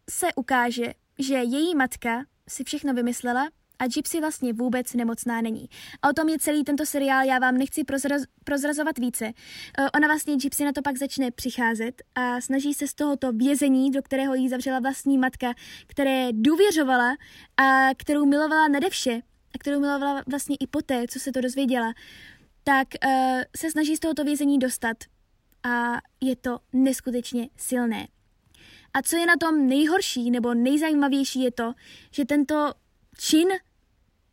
se 0.09 0.27
ukáže, 0.35 0.93
že 1.19 1.35
její 1.35 1.75
matka 1.75 2.25
si 2.47 2.63
všechno 2.63 2.93
vymyslela 2.93 3.49
a 3.79 3.87
Gypsy 3.87 4.19
vlastně 4.19 4.53
vůbec 4.53 4.93
nemocná 4.93 5.41
není. 5.41 5.69
A 6.01 6.09
o 6.09 6.13
tom 6.13 6.29
je 6.29 6.39
celý 6.39 6.63
tento 6.63 6.85
seriál, 6.85 7.25
já 7.25 7.39
vám 7.39 7.57
nechci 7.57 7.83
prozraz, 7.83 8.21
prozrazovat 8.43 8.97
více. 8.97 9.25
Uh, 9.25 9.87
ona 9.95 10.07
vlastně 10.07 10.35
Gypsy 10.35 10.65
na 10.65 10.71
to 10.71 10.81
pak 10.81 10.97
začne 10.97 11.31
přicházet 11.31 12.01
a 12.15 12.41
snaží 12.41 12.73
se 12.73 12.87
z 12.87 12.93
tohoto 12.93 13.31
vězení, 13.31 13.91
do 13.91 14.01
kterého 14.01 14.35
jí 14.35 14.49
zavřela 14.49 14.79
vlastní 14.79 15.17
matka, 15.17 15.53
které 15.87 16.29
důvěřovala 16.31 17.15
a 17.57 17.89
kterou 17.97 18.25
milovala 18.25 18.67
nade 18.67 18.89
vše, 18.89 19.21
a 19.55 19.57
kterou 19.57 19.79
milovala 19.79 20.23
vlastně 20.27 20.55
i 20.59 20.67
poté, 20.67 21.05
co 21.07 21.19
se 21.19 21.31
to 21.31 21.41
dozvěděla, 21.41 21.93
tak 22.63 22.87
uh, 23.05 23.11
se 23.57 23.71
snaží 23.71 23.95
z 23.95 23.99
tohoto 23.99 24.23
vězení 24.23 24.59
dostat 24.59 24.97
a 25.63 25.97
je 26.21 26.35
to 26.35 26.59
neskutečně 26.73 27.49
silné. 27.57 28.07
A 28.93 29.01
co 29.01 29.17
je 29.17 29.25
na 29.25 29.33
tom 29.39 29.67
nejhorší 29.67 30.31
nebo 30.31 30.53
nejzajímavější 30.53 31.43
je 31.43 31.51
to, 31.51 31.73
že 32.11 32.25
tento 32.25 32.71
čin 33.17 33.47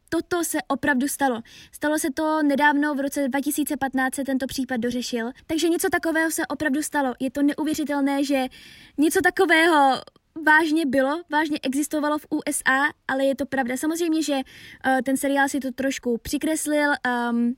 toto 0.08 0.44
se 0.44 0.58
opravdu 0.68 1.08
stalo. 1.08 1.42
Stalo 1.72 1.98
se 1.98 2.08
to 2.14 2.42
nedávno, 2.42 2.94
v 2.94 3.00
roce 3.00 3.28
2015 3.28 4.14
se 4.14 4.24
tento 4.24 4.46
případ 4.46 4.76
dořešil, 4.76 5.30
takže 5.46 5.68
něco 5.68 5.88
takového 5.90 6.30
se 6.30 6.46
opravdu 6.46 6.82
stalo. 6.82 7.14
Je 7.20 7.30
to 7.30 7.42
neuvěřitelné, 7.42 8.24
že 8.24 8.46
něco 8.98 9.20
takového 9.22 10.00
vážně 10.46 10.86
bylo, 10.86 11.22
vážně 11.30 11.58
existovalo 11.62 12.18
v 12.18 12.26
USA, 12.30 12.92
ale 13.08 13.24
je 13.24 13.36
to 13.36 13.46
pravda. 13.46 13.76
Samozřejmě, 13.76 14.22
že 14.22 14.34
uh, 14.34 15.00
ten 15.04 15.16
seriál 15.16 15.48
si 15.48 15.60
to 15.60 15.72
trošku 15.72 16.18
přikreslil, 16.18 16.90
um, 17.30 17.54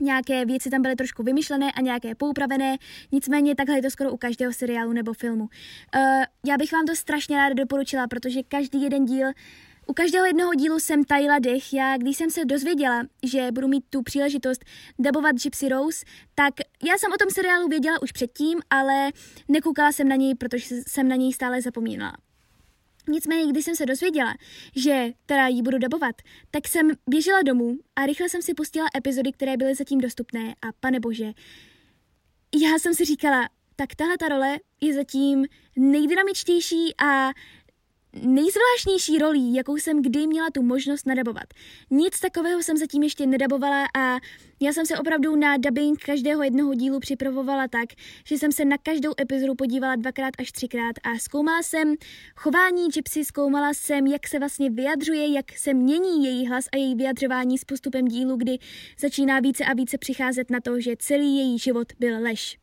nějaké 0.00 0.44
věci 0.44 0.70
tam 0.70 0.82
byly 0.82 0.96
trošku 0.96 1.22
vymyšlené 1.22 1.72
a 1.72 1.80
nějaké 1.80 2.14
poupravené, 2.14 2.76
nicméně 3.12 3.54
takhle 3.54 3.78
je 3.78 3.82
to 3.82 3.90
skoro 3.90 4.12
u 4.12 4.16
každého 4.16 4.52
seriálu 4.52 4.92
nebo 4.92 5.12
filmu. 5.12 5.44
Uh, 5.44 6.00
já 6.46 6.56
bych 6.58 6.72
vám 6.72 6.86
to 6.86 6.96
strašně 6.96 7.36
ráda 7.36 7.54
doporučila, 7.54 8.06
protože 8.06 8.42
každý 8.42 8.82
jeden 8.82 9.04
díl 9.04 9.28
u 9.90 9.92
každého 9.92 10.26
jednoho 10.26 10.54
dílu 10.54 10.80
jsem 10.80 11.04
tajila 11.04 11.38
dech. 11.38 11.72
Já, 11.72 11.96
když 11.96 12.16
jsem 12.16 12.30
se 12.30 12.44
dozvěděla, 12.44 13.02
že 13.22 13.52
budu 13.52 13.68
mít 13.68 13.84
tu 13.90 14.02
příležitost 14.02 14.64
dabovat 14.98 15.36
Gypsy 15.36 15.68
Rose, 15.68 16.04
tak 16.34 16.54
já 16.84 16.98
jsem 16.98 17.12
o 17.12 17.16
tom 17.16 17.30
seriálu 17.30 17.68
věděla 17.68 18.02
už 18.02 18.12
předtím, 18.12 18.60
ale 18.70 19.10
nekoukala 19.48 19.92
jsem 19.92 20.08
na 20.08 20.16
něj, 20.16 20.34
protože 20.34 20.74
jsem 20.88 21.08
na 21.08 21.16
něj 21.16 21.32
stále 21.32 21.62
zapomínala. 21.62 22.12
Nicméně, 23.08 23.52
když 23.52 23.64
jsem 23.64 23.76
se 23.76 23.86
dozvěděla, 23.86 24.34
že 24.76 25.12
teda 25.26 25.46
ji 25.46 25.62
budu 25.62 25.78
dabovat, 25.78 26.16
tak 26.50 26.68
jsem 26.68 26.90
běžela 27.08 27.42
domů 27.42 27.78
a 27.96 28.06
rychle 28.06 28.28
jsem 28.28 28.42
si 28.42 28.54
pustila 28.54 28.86
epizody, 28.96 29.32
které 29.32 29.56
byly 29.56 29.74
zatím 29.74 30.00
dostupné. 30.00 30.54
A 30.62 30.66
pane 30.80 31.00
bože, 31.00 31.32
já 32.62 32.78
jsem 32.78 32.94
si 32.94 33.04
říkala, 33.04 33.48
tak 33.76 33.94
tahle 33.94 34.18
ta 34.18 34.28
role 34.28 34.58
je 34.80 34.94
zatím 34.94 35.46
nejdynamičtější 35.76 36.94
a 37.04 37.30
nejzvláštnější 38.12 39.18
rolí, 39.18 39.54
jakou 39.54 39.76
jsem 39.76 40.02
kdy 40.02 40.26
měla 40.26 40.48
tu 40.54 40.62
možnost 40.62 41.06
nadabovat. 41.06 41.44
Nic 41.90 42.20
takového 42.20 42.62
jsem 42.62 42.76
zatím 42.76 43.02
ještě 43.02 43.26
nedabovala 43.26 43.84
a 43.98 44.18
já 44.60 44.72
jsem 44.72 44.86
se 44.86 44.98
opravdu 44.98 45.36
na 45.36 45.56
dubbing 45.56 46.04
každého 46.04 46.42
jednoho 46.42 46.74
dílu 46.74 47.00
připravovala 47.00 47.68
tak, 47.68 47.88
že 48.24 48.38
jsem 48.38 48.52
se 48.52 48.64
na 48.64 48.78
každou 48.78 49.10
epizodu 49.20 49.54
podívala 49.54 49.96
dvakrát 49.96 50.34
až 50.38 50.52
třikrát 50.52 50.96
a 51.04 51.18
zkoumala 51.18 51.62
jsem 51.62 51.94
chování 52.36 52.88
Gypsy, 52.88 53.24
zkoumala 53.24 53.74
jsem, 53.74 54.06
jak 54.06 54.28
se 54.28 54.38
vlastně 54.38 54.70
vyjadřuje, 54.70 55.32
jak 55.32 55.58
se 55.58 55.74
mění 55.74 56.24
její 56.24 56.46
hlas 56.46 56.64
a 56.72 56.76
její 56.76 56.94
vyjadřování 56.94 57.58
s 57.58 57.64
postupem 57.64 58.08
dílu, 58.08 58.36
kdy 58.36 58.58
začíná 58.98 59.40
více 59.40 59.64
a 59.64 59.74
více 59.74 59.98
přicházet 59.98 60.50
na 60.50 60.60
to, 60.60 60.80
že 60.80 60.96
celý 60.98 61.36
její 61.36 61.58
život 61.58 61.92
byl 61.98 62.22
lež. 62.22 62.58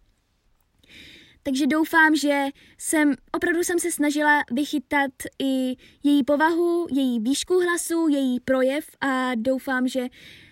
Takže 1.48 1.68
doufám, 1.68 2.16
že 2.16 2.46
jsem, 2.78 3.14
opravdu 3.32 3.64
jsem 3.64 3.80
se 3.80 3.92
snažila 3.92 4.44
vychytat 4.52 5.12
i 5.40 5.76
její 6.04 6.24
povahu, 6.24 6.88
její 6.92 7.20
výšku 7.20 7.60
hlasu, 7.60 8.08
její 8.08 8.40
projev 8.40 8.86
a 9.02 9.36
doufám, 9.36 9.88
že 9.88 10.08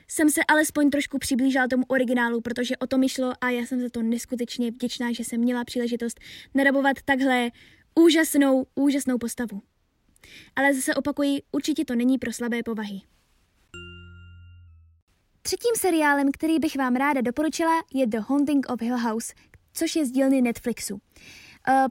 jsem 0.07 0.29
se 0.29 0.41
alespoň 0.47 0.89
trošku 0.89 1.17
přiblížila 1.17 1.67
tomu 1.67 1.83
originálu, 1.87 2.41
protože 2.41 2.77
o 2.77 2.87
to 2.87 2.97
mi 2.97 3.09
šlo 3.09 3.33
a 3.41 3.49
já 3.49 3.65
jsem 3.65 3.81
za 3.81 3.89
to 3.89 4.01
neskutečně 4.01 4.71
vděčná, 4.71 5.11
že 5.11 5.23
jsem 5.23 5.39
měla 5.39 5.63
příležitost 5.63 6.19
narabovat 6.53 6.97
takhle 7.05 7.51
úžasnou, 7.95 8.65
úžasnou 8.75 9.17
postavu. 9.17 9.61
Ale 10.55 10.73
zase 10.73 10.95
opakuji, 10.95 11.41
určitě 11.51 11.85
to 11.85 11.95
není 11.95 12.17
pro 12.17 12.33
slabé 12.33 12.63
povahy. 12.63 13.01
Třetím 15.41 15.71
seriálem, 15.77 16.31
který 16.31 16.59
bych 16.59 16.75
vám 16.75 16.95
ráda 16.95 17.21
doporučila, 17.21 17.83
je 17.93 18.07
The 18.07 18.19
Haunting 18.19 18.65
of 18.69 18.81
Hill 18.81 18.97
House, 18.97 19.33
což 19.73 19.95
je 19.95 20.05
z 20.05 20.11
dílny 20.11 20.41
Netflixu. 20.41 20.93
Uh, 20.93 20.99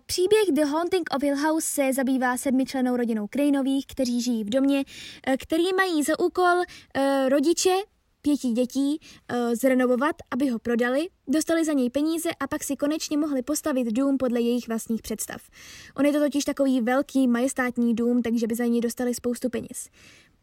příběh 0.06 0.44
The 0.52 0.64
Haunting 0.64 1.08
of 1.16 1.22
Hill 1.22 1.36
House 1.36 1.66
se 1.66 1.92
zabývá 1.92 2.36
sedmičlenou 2.36 2.96
rodinou 2.96 3.26
Craneových, 3.26 3.86
kteří 3.86 4.22
žijí 4.22 4.44
v 4.44 4.50
domě, 4.50 4.78
uh, 4.78 5.34
který 5.38 5.72
mají 5.76 6.02
za 6.02 6.18
úkol 6.20 6.56
uh, 6.56 7.28
rodiče 7.28 7.74
pěti 8.22 8.48
dětí 8.48 9.00
zrenovovat, 9.52 10.16
aby 10.30 10.48
ho 10.48 10.58
prodali, 10.58 11.08
dostali 11.28 11.64
za 11.64 11.72
něj 11.72 11.90
peníze 11.90 12.30
a 12.40 12.46
pak 12.46 12.64
si 12.64 12.76
konečně 12.76 13.16
mohli 13.16 13.42
postavit 13.42 13.86
dům 13.86 14.18
podle 14.18 14.40
jejich 14.40 14.68
vlastních 14.68 15.02
představ. 15.02 15.42
On 15.96 16.06
je 16.06 16.12
to 16.12 16.18
totiž 16.18 16.44
takový 16.44 16.80
velký 16.80 17.28
majestátní 17.28 17.94
dům, 17.94 18.22
takže 18.22 18.46
by 18.46 18.54
za 18.54 18.64
něj 18.64 18.80
dostali 18.80 19.14
spoustu 19.14 19.50
peněz. 19.50 19.88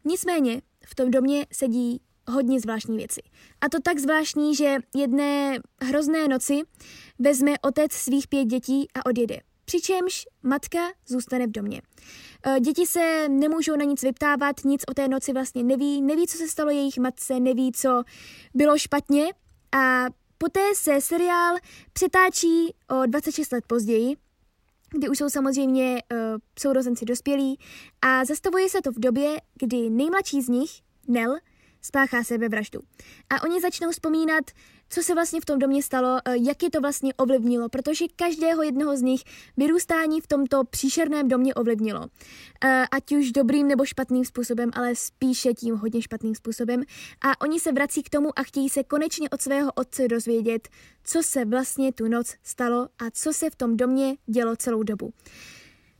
Nicméně 0.04 0.62
v 0.84 0.94
tom 0.94 1.10
domě 1.10 1.46
sedí 1.52 2.00
hodně 2.30 2.60
zvláštní 2.60 2.96
věci. 2.96 3.20
A 3.60 3.68
to 3.68 3.78
tak 3.80 3.98
zvláštní, 3.98 4.54
že 4.54 4.76
jedné 4.96 5.58
hrozné 5.82 6.28
noci 6.28 6.62
vezme 7.18 7.54
otec 7.62 7.92
svých 7.92 8.28
pět 8.28 8.44
dětí 8.44 8.88
a 8.94 9.06
odjede. 9.06 9.40
Přičemž 9.64 10.24
matka 10.42 10.78
zůstane 11.06 11.46
v 11.46 11.50
domě. 11.50 11.82
E, 12.46 12.60
děti 12.60 12.86
se 12.86 13.28
nemůžou 13.28 13.76
na 13.76 13.84
nic 13.84 14.02
vyptávat, 14.02 14.64
nic 14.64 14.82
o 14.88 14.94
té 14.94 15.08
noci 15.08 15.32
vlastně 15.32 15.62
neví, 15.62 16.02
neví, 16.02 16.26
co 16.26 16.38
se 16.38 16.48
stalo 16.48 16.70
jejich 16.70 16.98
matce, 16.98 17.40
neví, 17.40 17.72
co 17.72 18.02
bylo 18.54 18.78
špatně 18.78 19.26
a 19.72 20.06
poté 20.38 20.74
se 20.74 21.00
seriál 21.00 21.56
přetáčí 21.92 22.74
o 22.88 23.06
26 23.06 23.52
let 23.52 23.64
později, 23.66 24.16
kdy 24.90 25.08
už 25.08 25.18
jsou 25.18 25.28
samozřejmě 25.28 26.02
uh, 26.12 26.18
sourozenci 26.58 27.04
dospělí 27.04 27.58
a 28.02 28.24
zastavuje 28.24 28.68
se 28.68 28.82
to 28.82 28.92
v 28.92 28.98
době, 28.98 29.40
kdy 29.60 29.90
nejmladší 29.90 30.42
z 30.42 30.48
nich, 30.48 30.70
Nel, 31.08 31.36
spáchá 31.82 32.24
sebevraždu. 32.24 32.80
A 33.30 33.42
oni 33.42 33.60
začnou 33.60 33.90
vzpomínat, 33.90 34.44
co 34.92 35.02
se 35.02 35.14
vlastně 35.14 35.40
v 35.40 35.44
tom 35.44 35.58
domě 35.58 35.82
stalo, 35.82 36.18
eh, 36.24 36.36
jak 36.36 36.62
je 36.62 36.70
to 36.70 36.80
vlastně 36.80 37.14
ovlivnilo, 37.14 37.68
protože 37.68 38.04
každého 38.16 38.62
jednoho 38.62 38.96
z 38.96 39.02
nich 39.02 39.22
vyrůstání 39.56 40.20
v 40.20 40.26
tomto 40.26 40.64
příšerném 40.64 41.28
domě 41.28 41.54
ovlivnilo. 41.54 42.06
Eh, 42.64 42.84
ať 42.90 43.12
už 43.12 43.32
dobrým 43.32 43.68
nebo 43.68 43.84
špatným 43.84 44.24
způsobem, 44.24 44.70
ale 44.72 44.96
spíše 44.96 45.54
tím 45.54 45.74
hodně 45.74 46.02
špatným 46.02 46.34
způsobem. 46.34 46.82
A 47.20 47.40
oni 47.40 47.60
se 47.60 47.72
vrací 47.72 48.02
k 48.02 48.10
tomu 48.10 48.38
a 48.38 48.42
chtějí 48.42 48.68
se 48.68 48.84
konečně 48.84 49.30
od 49.30 49.40
svého 49.40 49.72
otce 49.72 50.08
dozvědět, 50.08 50.68
co 51.04 51.22
se 51.22 51.44
vlastně 51.44 51.92
tu 51.92 52.08
noc 52.08 52.34
stalo 52.42 52.88
a 52.98 53.10
co 53.12 53.32
se 53.32 53.50
v 53.50 53.56
tom 53.56 53.76
domě 53.76 54.16
dělo 54.26 54.56
celou 54.56 54.82
dobu. 54.82 55.12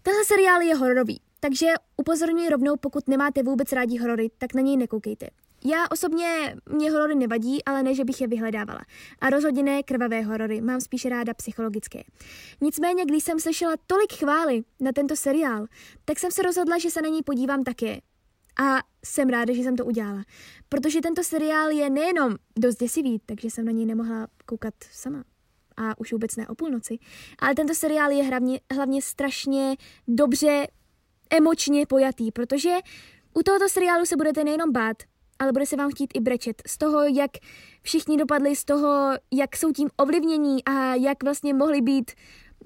Tenhle 0.03 0.25
seriál 0.25 0.61
je 0.61 0.75
hororový, 0.75 1.21
takže 1.41 1.67
upozorňuji 1.97 2.49
rovnou, 2.49 2.77
pokud 2.77 3.09
nemáte 3.09 3.43
vůbec 3.43 3.73
rádi 3.73 3.99
horory, 3.99 4.31
tak 4.39 4.55
na 4.55 4.61
něj 4.61 4.77
nekoukejte. 4.77 5.27
Já 5.65 5.87
osobně 5.91 6.57
mě 6.73 6.91
horory 6.91 7.15
nevadí, 7.15 7.65
ale 7.65 7.83
ne, 7.83 7.95
že 7.95 8.05
bych 8.05 8.21
je 8.21 8.27
vyhledávala. 8.27 8.81
A 9.21 9.31
rozhodně 9.31 9.63
ne 9.63 9.83
krvavé 9.83 10.23
horory, 10.23 10.61
mám 10.61 10.81
spíše 10.81 11.09
ráda 11.09 11.35
psychologické. 11.35 12.03
Nicméně, 12.61 13.05
když 13.05 13.25
jsem 13.25 13.41
slyšela 13.41 13.75
tolik 13.87 14.13
chvály 14.13 14.63
na 14.81 14.93
tento 14.93 15.17
seriál, 15.17 15.67
tak 16.05 16.19
jsem 16.19 16.31
se 16.31 16.43
rozhodla, 16.43 16.79
že 16.79 16.91
se 16.91 17.03
na 17.03 17.09
něj 17.09 17.23
podívám 17.23 17.65
také. 17.65 18.01
A 18.61 18.79
jsem 19.05 19.29
ráda, 19.29 19.55
že 19.55 19.63
jsem 19.63 19.77
to 19.77 19.85
udělala. 19.85 20.25
Protože 20.69 21.01
tento 21.01 21.25
seriál 21.25 21.71
je 21.71 21.91
nejenom 21.91 22.37
dost 22.59 22.77
děsivý, 22.77 23.21
takže 23.27 23.51
jsem 23.51 23.65
na 23.65 23.73
něj 23.73 23.87
nemohla 23.87 24.27
koukat 24.47 24.75
sama. 24.93 25.25
A 25.77 25.99
už 25.99 26.13
vůbec 26.13 26.37
ne 26.37 26.49
o 26.49 26.55
půlnoci. 26.55 26.99
Ale 27.39 27.55
tento 27.55 27.75
seriál 27.75 28.11
je 28.11 28.25
hlavně, 28.25 28.61
hlavně 28.75 29.03
strašně 29.03 29.77
dobře 30.09 30.67
emočně 31.31 31.87
pojatý, 31.87 32.33
protože 32.33 32.77
u 33.35 33.43
tohoto 33.43 33.69
seriálu 33.69 34.07
se 34.07 34.17
budete 34.17 34.45
nejenom 34.45 34.73
bát, 34.73 34.97
ale 35.41 35.53
bude 35.53 35.67
se 35.67 35.77
vám 35.77 35.91
chtít 35.91 36.11
i 36.15 36.21
brečet 36.21 36.63
z 36.67 36.79
toho, 36.79 37.03
jak 37.03 37.31
všichni 37.83 38.17
dopadli, 38.17 38.57
z 38.57 38.65
toho, 38.65 39.11
jak 39.33 39.57
jsou 39.57 39.73
tím 39.73 39.89
ovlivnění 39.97 40.65
a 40.65 40.95
jak 40.95 41.23
vlastně 41.23 41.55
mohli 41.55 41.81
být, 41.81 42.11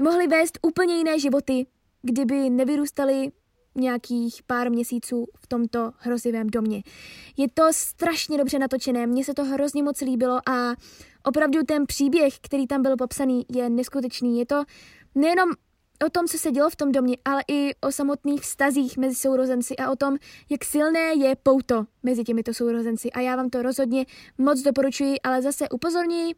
mohli 0.01 0.27
vést 0.27 0.59
úplně 0.63 0.97
jiné 0.97 1.19
životy, 1.19 1.67
kdyby 2.03 2.51
nevyrůstali 2.51 3.33
nějakých 3.75 4.43
pár 4.47 4.71
měsíců 4.71 5.27
v 5.39 5.47
tomto 5.47 5.93
hrozivém 5.99 6.47
domě. 6.47 6.83
Je 7.37 7.49
to 7.55 7.63
strašně 7.71 8.39
dobře 8.39 8.59
natočené, 8.59 9.07
mně 9.07 9.25
se 9.25 9.35
to 9.35 9.45
hrozně 9.45 9.83
moc 9.83 10.01
líbilo 10.01 10.49
a 10.49 10.75
opravdu 11.25 11.63
ten 11.63 11.87
příběh, 11.87 12.35
který 12.41 12.67
tam 12.67 12.83
byl 12.83 12.97
popsaný, 12.97 13.47
je 13.55 13.71
neskutečný. 13.71 14.39
Je 14.39 14.47
to 14.47 14.63
nejenom 15.15 15.49
o 16.07 16.11
tom, 16.11 16.27
co 16.27 16.39
se 16.39 16.51
dělo 16.51 16.71
v 16.71 16.77
tom 16.77 16.93
domě, 16.93 17.17
ale 17.25 17.45
i 17.49 17.75
o 17.81 17.93
samotných 17.93 18.41
vztazích 18.41 18.97
mezi 18.97 19.15
sourozenci 19.15 19.77
a 19.77 19.91
o 19.91 19.97
tom, 19.97 20.17
jak 20.51 20.65
silné 20.65 21.13
je 21.15 21.37
pouto 21.43 21.85
mezi 22.03 22.25
těmito 22.25 22.55
sourozenci. 22.55 23.13
A 23.13 23.21
já 23.21 23.37
vám 23.37 23.51
to 23.51 23.63
rozhodně 23.63 24.07
moc 24.39 24.63
doporučuji, 24.63 25.21
ale 25.21 25.43
zase 25.43 25.69
upozorňuji, 25.69 26.35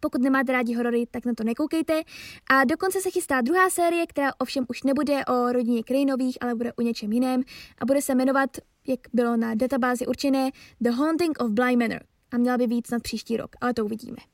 pokud 0.00 0.22
nemáte 0.22 0.52
rádi 0.52 0.74
horory, 0.74 1.06
tak 1.10 1.26
na 1.26 1.34
to 1.34 1.44
nekoukejte. 1.44 2.02
A 2.50 2.64
dokonce 2.64 3.00
se 3.00 3.10
chystá 3.10 3.40
druhá 3.40 3.70
série, 3.70 4.06
která 4.06 4.30
ovšem 4.38 4.64
už 4.68 4.82
nebude 4.82 5.24
o 5.24 5.52
rodině 5.52 5.82
Krejnových, 5.82 6.38
ale 6.40 6.54
bude 6.54 6.72
o 6.72 6.82
něčem 6.82 7.12
jiném 7.12 7.42
a 7.78 7.86
bude 7.86 8.02
se 8.02 8.14
jmenovat, 8.14 8.50
jak 8.86 9.00
bylo 9.12 9.36
na 9.36 9.54
databázi 9.54 10.06
určené, 10.06 10.50
The 10.80 10.90
Haunting 10.90 11.42
of 11.42 11.50
Bly 11.50 11.76
Manor. 11.76 12.00
A 12.30 12.38
měla 12.38 12.58
by 12.58 12.66
víc 12.66 12.90
nad 12.90 13.02
příští 13.02 13.36
rok, 13.36 13.50
ale 13.60 13.74
to 13.74 13.84
uvidíme. 13.84 14.33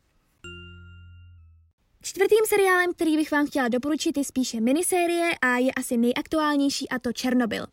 Čtvrtým 2.02 2.38
seriálem, 2.49 2.92
který 2.92 3.16
bych 3.16 3.30
vám 3.30 3.47
chtěla 3.47 3.69
doporučit, 3.69 4.19
je 4.19 4.25
spíše 4.25 4.61
minisérie 4.61 5.30
a 5.42 5.57
je 5.57 5.73
asi 5.73 5.97
nejaktuálnější 5.97 6.88
a 6.88 6.99
to 6.99 7.12
Černobyl. 7.12 7.66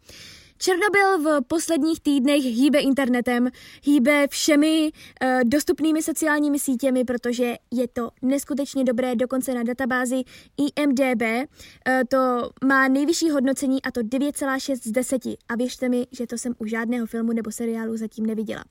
Černobyl 0.58 1.20
v 1.20 1.42
posledních 1.48 2.00
týdnech 2.00 2.42
hýbe 2.44 2.80
internetem, 2.80 3.50
hýbe 3.84 4.28
všemi 4.28 4.92
uh, 4.92 5.30
dostupnými 5.44 6.04
sociálními 6.04 6.60
sítěmi, 6.60 7.04
protože 7.04 7.56
je 7.72 7.88
to 7.88 8.10
neskutečně 8.22 8.84
dobré, 8.84 9.16
dokonce 9.16 9.54
na 9.54 9.64
databázi 9.64 10.24
IMDB. 10.58 11.22
Uh, 11.22 11.48
to 12.10 12.50
má 12.66 12.88
nejvyšší 12.88 13.30
hodnocení 13.30 13.82
a 13.82 13.92
to 13.92 14.02
9,6 14.02 14.76
z 14.76 14.92
10. 14.92 15.26
A 15.26 15.56
věřte 15.58 15.90
mi, 15.90 16.08
že 16.12 16.28
to 16.28 16.38
jsem 16.38 16.54
u 16.58 16.66
žádného 16.66 17.06
filmu 17.06 17.34
nebo 17.34 17.52
seriálu 17.52 17.98
zatím 17.98 18.26
neviděla. 18.26 18.64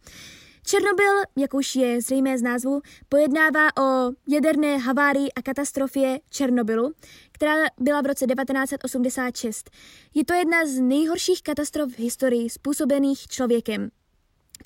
Černobyl, 0.69 1.23
jak 1.37 1.55
už 1.55 1.77
je 1.77 2.01
zřejmé 2.01 2.39
z 2.39 2.43
názvu, 2.43 2.81
pojednává 3.09 3.77
o 3.77 4.13
jaderné 4.29 4.77
havárii 4.77 5.33
a 5.33 5.43
katastrofě 5.43 6.21
Černobylu, 6.31 6.93
která 7.33 7.55
byla 7.81 8.01
v 8.01 8.07
roce 8.07 8.27
1986. 8.27 9.71
Je 10.15 10.25
to 10.25 10.35
jedna 10.35 10.67
z 10.67 10.81
nejhorších 10.81 11.43
katastrof 11.43 11.93
v 11.93 11.99
historii 11.99 12.51
způsobených 12.51 13.29
člověkem. 13.29 13.91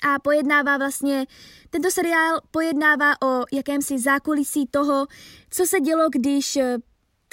A 0.01 0.19
pojednává 0.19 0.77
vlastně, 0.77 1.25
tento 1.69 1.91
seriál 1.91 2.39
pojednává 2.51 3.21
o 3.21 3.43
jakémsi 3.53 3.99
zákulisí 3.99 4.67
toho, 4.71 5.05
co 5.49 5.65
se 5.65 5.79
dělo, 5.79 6.09
když 6.09 6.57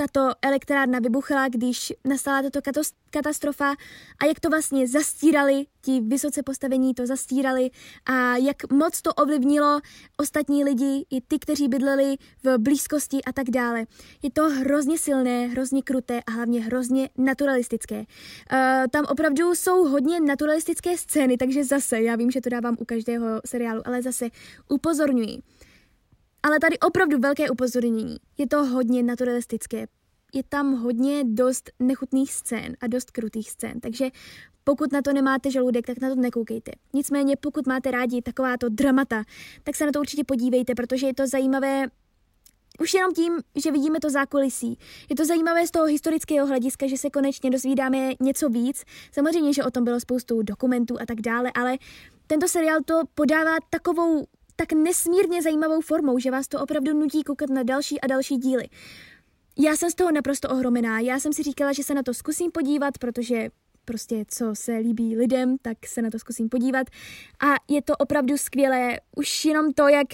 tato 0.00 0.30
elektrárna 0.42 0.98
vybuchla, 0.98 1.48
když 1.48 1.92
nastala 2.04 2.42
tato 2.42 2.60
katastrofa 3.10 3.74
a 4.18 4.26
jak 4.26 4.40
to 4.40 4.50
vlastně 4.50 4.88
zastírali, 4.88 5.66
ti 5.80 6.00
vysoce 6.00 6.42
postavení 6.42 6.94
to 6.94 7.06
zastírali 7.06 7.70
a 8.06 8.36
jak 8.36 8.72
moc 8.72 9.02
to 9.02 9.14
ovlivnilo 9.14 9.80
ostatní 10.16 10.64
lidi, 10.64 11.06
i 11.10 11.20
ty, 11.20 11.38
kteří 11.38 11.68
bydleli 11.68 12.16
v 12.42 12.58
blízkosti 12.58 13.24
a 13.24 13.32
tak 13.32 13.50
dále. 13.50 13.84
Je 14.22 14.30
to 14.30 14.48
hrozně 14.48 14.98
silné, 14.98 15.46
hrozně 15.46 15.82
kruté 15.82 16.20
a 16.26 16.30
hlavně 16.30 16.60
hrozně 16.60 17.08
naturalistické. 17.16 17.98
Uh, 17.98 18.06
tam 18.90 19.04
opravdu 19.08 19.54
jsou 19.54 19.84
hodně 19.84 20.20
naturalistické 20.20 20.98
scény, 20.98 21.36
takže 21.36 21.64
zase, 21.64 22.00
já 22.00 22.16
vím, 22.16 22.30
že 22.30 22.40
to 22.40 22.48
dávám 22.48 22.76
u 22.78 22.84
každého 22.84 23.26
seriálu, 23.46 23.82
ale 23.84 24.02
zase 24.02 24.28
upozorňuji. 24.68 25.38
Ale 26.48 26.60
tady 26.60 26.78
opravdu 26.78 27.18
velké 27.18 27.50
upozornění. 27.50 28.16
Je 28.38 28.46
to 28.46 28.64
hodně 28.64 29.02
naturalistické. 29.02 29.86
Je 30.34 30.42
tam 30.48 30.74
hodně 30.74 31.24
dost 31.24 31.70
nechutných 31.78 32.32
scén 32.32 32.76
a 32.80 32.86
dost 32.86 33.10
krutých 33.10 33.50
scén, 33.50 33.80
takže 33.80 34.08
pokud 34.64 34.92
na 34.92 35.02
to 35.02 35.12
nemáte 35.12 35.50
žaludek, 35.50 35.86
tak 35.86 36.00
na 36.00 36.08
to 36.08 36.14
nekoukejte. 36.14 36.72
Nicméně, 36.92 37.36
pokud 37.36 37.66
máte 37.66 37.90
rádi 37.90 38.22
takováto 38.22 38.68
dramata, 38.68 39.24
tak 39.62 39.76
se 39.76 39.86
na 39.86 39.92
to 39.92 40.00
určitě 40.00 40.24
podívejte, 40.24 40.74
protože 40.74 41.06
je 41.06 41.14
to 41.14 41.26
zajímavé 41.26 41.86
už 42.80 42.94
jenom 42.94 43.14
tím, 43.14 43.38
že 43.56 43.72
vidíme 43.72 44.00
to 44.00 44.10
zákulisí. 44.10 44.78
Je 45.10 45.16
to 45.16 45.24
zajímavé 45.24 45.66
z 45.66 45.70
toho 45.70 45.84
historického 45.84 46.46
hlediska, 46.46 46.86
že 46.86 46.96
se 46.96 47.10
konečně 47.10 47.50
dozvídáme 47.50 48.10
něco 48.20 48.48
víc. 48.48 48.84
Samozřejmě, 49.12 49.52
že 49.52 49.64
o 49.64 49.70
tom 49.70 49.84
bylo 49.84 50.00
spoustu 50.00 50.42
dokumentů 50.42 51.00
a 51.00 51.06
tak 51.06 51.20
dále, 51.20 51.52
ale 51.54 51.78
tento 52.26 52.48
seriál 52.48 52.78
to 52.84 53.02
podává 53.14 53.56
takovou 53.70 54.26
tak 54.60 54.72
nesmírně 54.72 55.42
zajímavou 55.42 55.80
formou, 55.80 56.18
že 56.18 56.30
vás 56.30 56.48
to 56.48 56.60
opravdu 56.60 56.94
nutí 56.94 57.22
koukat 57.22 57.50
na 57.50 57.62
další 57.62 58.00
a 58.00 58.06
další 58.06 58.36
díly. 58.36 58.68
Já 59.58 59.76
jsem 59.76 59.90
z 59.90 59.94
toho 59.94 60.12
naprosto 60.12 60.48
ohromená. 60.48 61.00
Já 61.00 61.20
jsem 61.20 61.32
si 61.32 61.42
říkala, 61.42 61.72
že 61.72 61.82
se 61.82 61.94
na 61.94 62.02
to 62.02 62.14
zkusím 62.14 62.50
podívat, 62.50 62.98
protože 62.98 63.48
prostě 63.84 64.24
co 64.28 64.54
se 64.54 64.72
líbí 64.76 65.16
lidem, 65.16 65.56
tak 65.62 65.86
se 65.86 66.02
na 66.02 66.10
to 66.10 66.18
zkusím 66.18 66.48
podívat. 66.48 66.86
A 67.40 67.54
je 67.68 67.82
to 67.82 67.96
opravdu 67.96 68.38
skvělé. 68.38 69.00
Už 69.16 69.44
jenom 69.44 69.72
to, 69.72 69.88
jak 69.88 70.06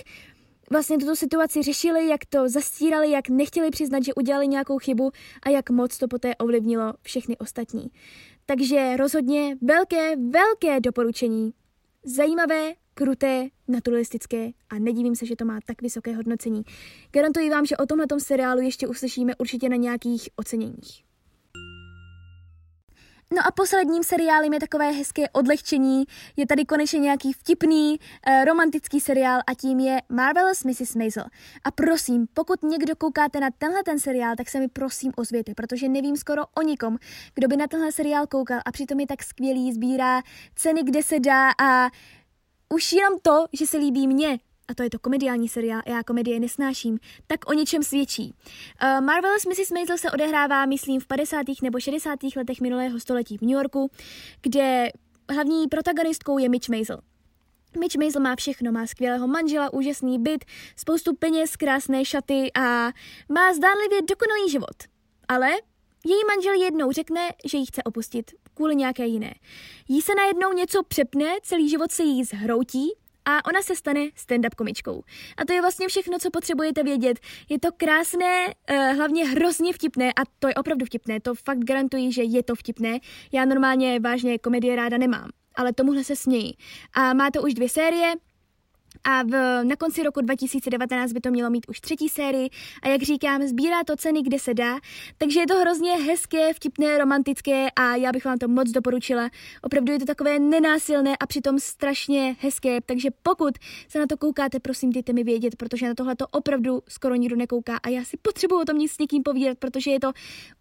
vlastně 0.70 0.98
tuto 0.98 1.16
situaci 1.16 1.62
řešili, 1.62 2.08
jak 2.08 2.20
to 2.28 2.48
zastírali, 2.48 3.10
jak 3.10 3.28
nechtěli 3.28 3.70
přiznat, 3.70 4.04
že 4.04 4.14
udělali 4.14 4.48
nějakou 4.48 4.78
chybu 4.78 5.10
a 5.42 5.50
jak 5.50 5.70
moc 5.70 5.98
to 5.98 6.08
poté 6.08 6.36
ovlivnilo 6.36 6.92
všechny 7.02 7.38
ostatní. 7.38 7.90
Takže 8.46 8.96
rozhodně 8.96 9.56
velké, 9.62 10.16
velké 10.16 10.80
doporučení. 10.80 11.52
Zajímavé, 12.04 12.72
kruté, 12.94 13.48
naturalistické 13.68 14.50
a 14.70 14.78
nedivím 14.78 15.16
se, 15.16 15.26
že 15.26 15.36
to 15.36 15.44
má 15.44 15.58
tak 15.66 15.82
vysoké 15.82 16.16
hodnocení. 16.16 16.62
Garantuji 17.12 17.50
vám, 17.50 17.66
že 17.66 17.76
o 17.76 17.86
tomhle 17.86 18.06
seriálu 18.18 18.60
ještě 18.60 18.88
uslyšíme 18.88 19.32
určitě 19.38 19.68
na 19.68 19.76
nějakých 19.76 20.28
oceněních. 20.36 21.04
No 23.34 23.46
a 23.46 23.50
posledním 23.50 24.04
seriálem 24.04 24.52
je 24.52 24.60
takové 24.60 24.90
hezké 24.90 25.28
odlehčení. 25.28 26.04
Je 26.36 26.46
tady 26.46 26.64
konečně 26.64 26.98
nějaký 26.98 27.32
vtipný, 27.32 27.98
uh, 27.98 28.44
romantický 28.44 29.00
seriál 29.00 29.40
a 29.46 29.54
tím 29.54 29.80
je 29.80 29.98
Marvelous 30.08 30.64
Mrs. 30.64 30.94
Maisel. 30.94 31.24
A 31.64 31.70
prosím, 31.70 32.26
pokud 32.34 32.62
někdo 32.62 32.96
koukáte 32.96 33.40
na 33.40 33.48
tenhle 33.58 33.82
ten 33.82 33.98
seriál, 33.98 34.36
tak 34.36 34.48
se 34.48 34.60
mi 34.60 34.68
prosím 34.68 35.12
ozvěte, 35.16 35.54
protože 35.54 35.88
nevím 35.88 36.16
skoro 36.16 36.42
o 36.58 36.62
nikom, 36.62 36.98
kdo 37.34 37.48
by 37.48 37.56
na 37.56 37.66
tenhle 37.66 37.92
seriál 37.92 38.26
koukal 38.26 38.60
a 38.64 38.72
přitom 38.72 39.00
je 39.00 39.06
tak 39.06 39.22
skvělý, 39.22 39.72
sbírá 39.72 40.22
ceny, 40.56 40.82
kde 40.82 41.02
se 41.02 41.20
dá 41.20 41.50
a 41.50 41.90
už 42.74 42.92
jenom 42.92 43.18
to, 43.22 43.44
že 43.52 43.66
se 43.66 43.76
líbí 43.76 44.08
mně, 44.08 44.38
a 44.68 44.74
to 44.74 44.82
je 44.82 44.90
to 44.90 44.98
komediální 44.98 45.48
seriál, 45.48 45.82
já 45.86 46.02
komedie 46.02 46.40
nesnáším, 46.40 46.98
tak 47.26 47.50
o 47.50 47.52
něčem 47.52 47.82
svědčí. 47.82 48.34
Uh, 48.82 49.04
Marvelous 49.04 49.46
Mrs. 49.46 49.70
Maisel 49.70 49.98
se 49.98 50.10
odehrává, 50.10 50.66
myslím, 50.66 51.00
v 51.00 51.06
50. 51.06 51.46
nebo 51.62 51.80
60. 51.80 52.18
letech 52.36 52.60
minulého 52.60 53.00
století 53.00 53.38
v 53.38 53.42
New 53.42 53.50
Yorku, 53.50 53.90
kde 54.42 54.88
hlavní 55.30 55.68
protagonistkou 55.68 56.38
je 56.38 56.48
Mitch 56.48 56.68
Maisel. 56.68 56.98
Mitch 57.78 57.96
Maisel 57.96 58.22
má 58.22 58.36
všechno, 58.36 58.72
má 58.72 58.86
skvělého 58.86 59.26
manžela, 59.26 59.72
úžasný 59.72 60.18
byt, 60.18 60.44
spoustu 60.76 61.14
peněz, 61.14 61.56
krásné 61.56 62.04
šaty 62.04 62.50
a 62.54 62.92
má 63.28 63.54
zdánlivě 63.54 64.02
dokonalý 64.02 64.50
život. 64.50 64.76
Ale 65.28 65.50
její 66.06 66.20
manžel 66.28 66.54
jednou 66.54 66.92
řekne, 66.92 67.30
že 67.44 67.58
ji 67.58 67.66
chce 67.66 67.82
opustit 67.82 68.30
kvůli 68.54 68.76
nějaké 68.76 69.06
jiné. 69.06 69.34
Jí 69.88 70.02
se 70.02 70.12
najednou 70.14 70.52
něco 70.52 70.82
přepne, 70.82 71.26
celý 71.42 71.68
život 71.68 71.92
se 71.92 72.02
jí 72.02 72.24
zhroutí 72.24 72.92
a 73.24 73.44
ona 73.44 73.62
se 73.62 73.76
stane 73.76 74.00
stand-up 74.00 74.54
komičkou. 74.56 75.02
A 75.36 75.44
to 75.44 75.52
je 75.52 75.60
vlastně 75.60 75.88
všechno, 75.88 76.18
co 76.18 76.30
potřebujete 76.30 76.82
vědět. 76.82 77.20
Je 77.48 77.58
to 77.58 77.68
krásné, 77.76 78.46
uh, 78.46 78.76
hlavně 78.96 79.28
hrozně 79.28 79.72
vtipné 79.72 80.12
a 80.12 80.22
to 80.38 80.48
je 80.48 80.54
opravdu 80.54 80.86
vtipné, 80.86 81.20
to 81.20 81.34
fakt 81.34 81.58
garantuji, 81.58 82.12
že 82.12 82.22
je 82.22 82.42
to 82.42 82.54
vtipné. 82.54 82.98
Já 83.32 83.44
normálně 83.44 84.00
vážně 84.00 84.38
komedie 84.38 84.76
ráda 84.76 84.98
nemám, 84.98 85.28
ale 85.54 85.72
tomuhle 85.72 86.04
se 86.04 86.16
smějí. 86.16 86.56
A 86.94 87.14
má 87.14 87.30
to 87.30 87.42
už 87.42 87.54
dvě 87.54 87.68
série, 87.68 88.14
a 89.04 89.22
v, 89.22 89.64
na 89.64 89.76
konci 89.76 90.02
roku 90.02 90.20
2019 90.20 91.12
by 91.12 91.20
to 91.20 91.30
mělo 91.30 91.50
mít 91.50 91.66
už 91.68 91.80
třetí 91.80 92.08
sérii 92.08 92.50
a 92.82 92.88
jak 92.88 93.02
říkám, 93.02 93.42
sbírá 93.42 93.84
to 93.84 93.96
ceny, 93.96 94.22
kde 94.22 94.38
se 94.38 94.54
dá, 94.54 94.78
takže 95.18 95.40
je 95.40 95.46
to 95.46 95.60
hrozně 95.60 95.92
hezké, 95.92 96.54
vtipné, 96.54 96.98
romantické 96.98 97.70
a 97.70 97.96
já 97.96 98.12
bych 98.12 98.24
vám 98.24 98.38
to 98.38 98.48
moc 98.48 98.70
doporučila. 98.70 99.30
Opravdu 99.62 99.92
je 99.92 99.98
to 99.98 100.04
takové 100.04 100.38
nenásilné 100.38 101.16
a 101.16 101.26
přitom 101.26 101.58
strašně 101.58 102.36
hezké, 102.40 102.80
takže 102.80 103.08
pokud 103.22 103.54
se 103.88 103.98
na 103.98 104.06
to 104.06 104.16
koukáte, 104.16 104.60
prosím 104.60 104.92
dejte 104.92 105.12
mi 105.12 105.24
vědět, 105.24 105.56
protože 105.56 105.88
na 105.88 105.94
tohle 105.94 106.16
to 106.16 106.26
opravdu 106.26 106.82
skoro 106.88 107.14
nikdo 107.14 107.36
nekouká 107.36 107.76
a 107.82 107.88
já 107.88 108.04
si 108.04 108.16
potřebuju 108.16 108.60
o 108.60 108.64
tom 108.64 108.78
nic 108.78 108.92
s 108.92 108.98
někým 108.98 109.22
povídat, 109.22 109.58
protože 109.58 109.90
je 109.90 110.00
to 110.00 110.12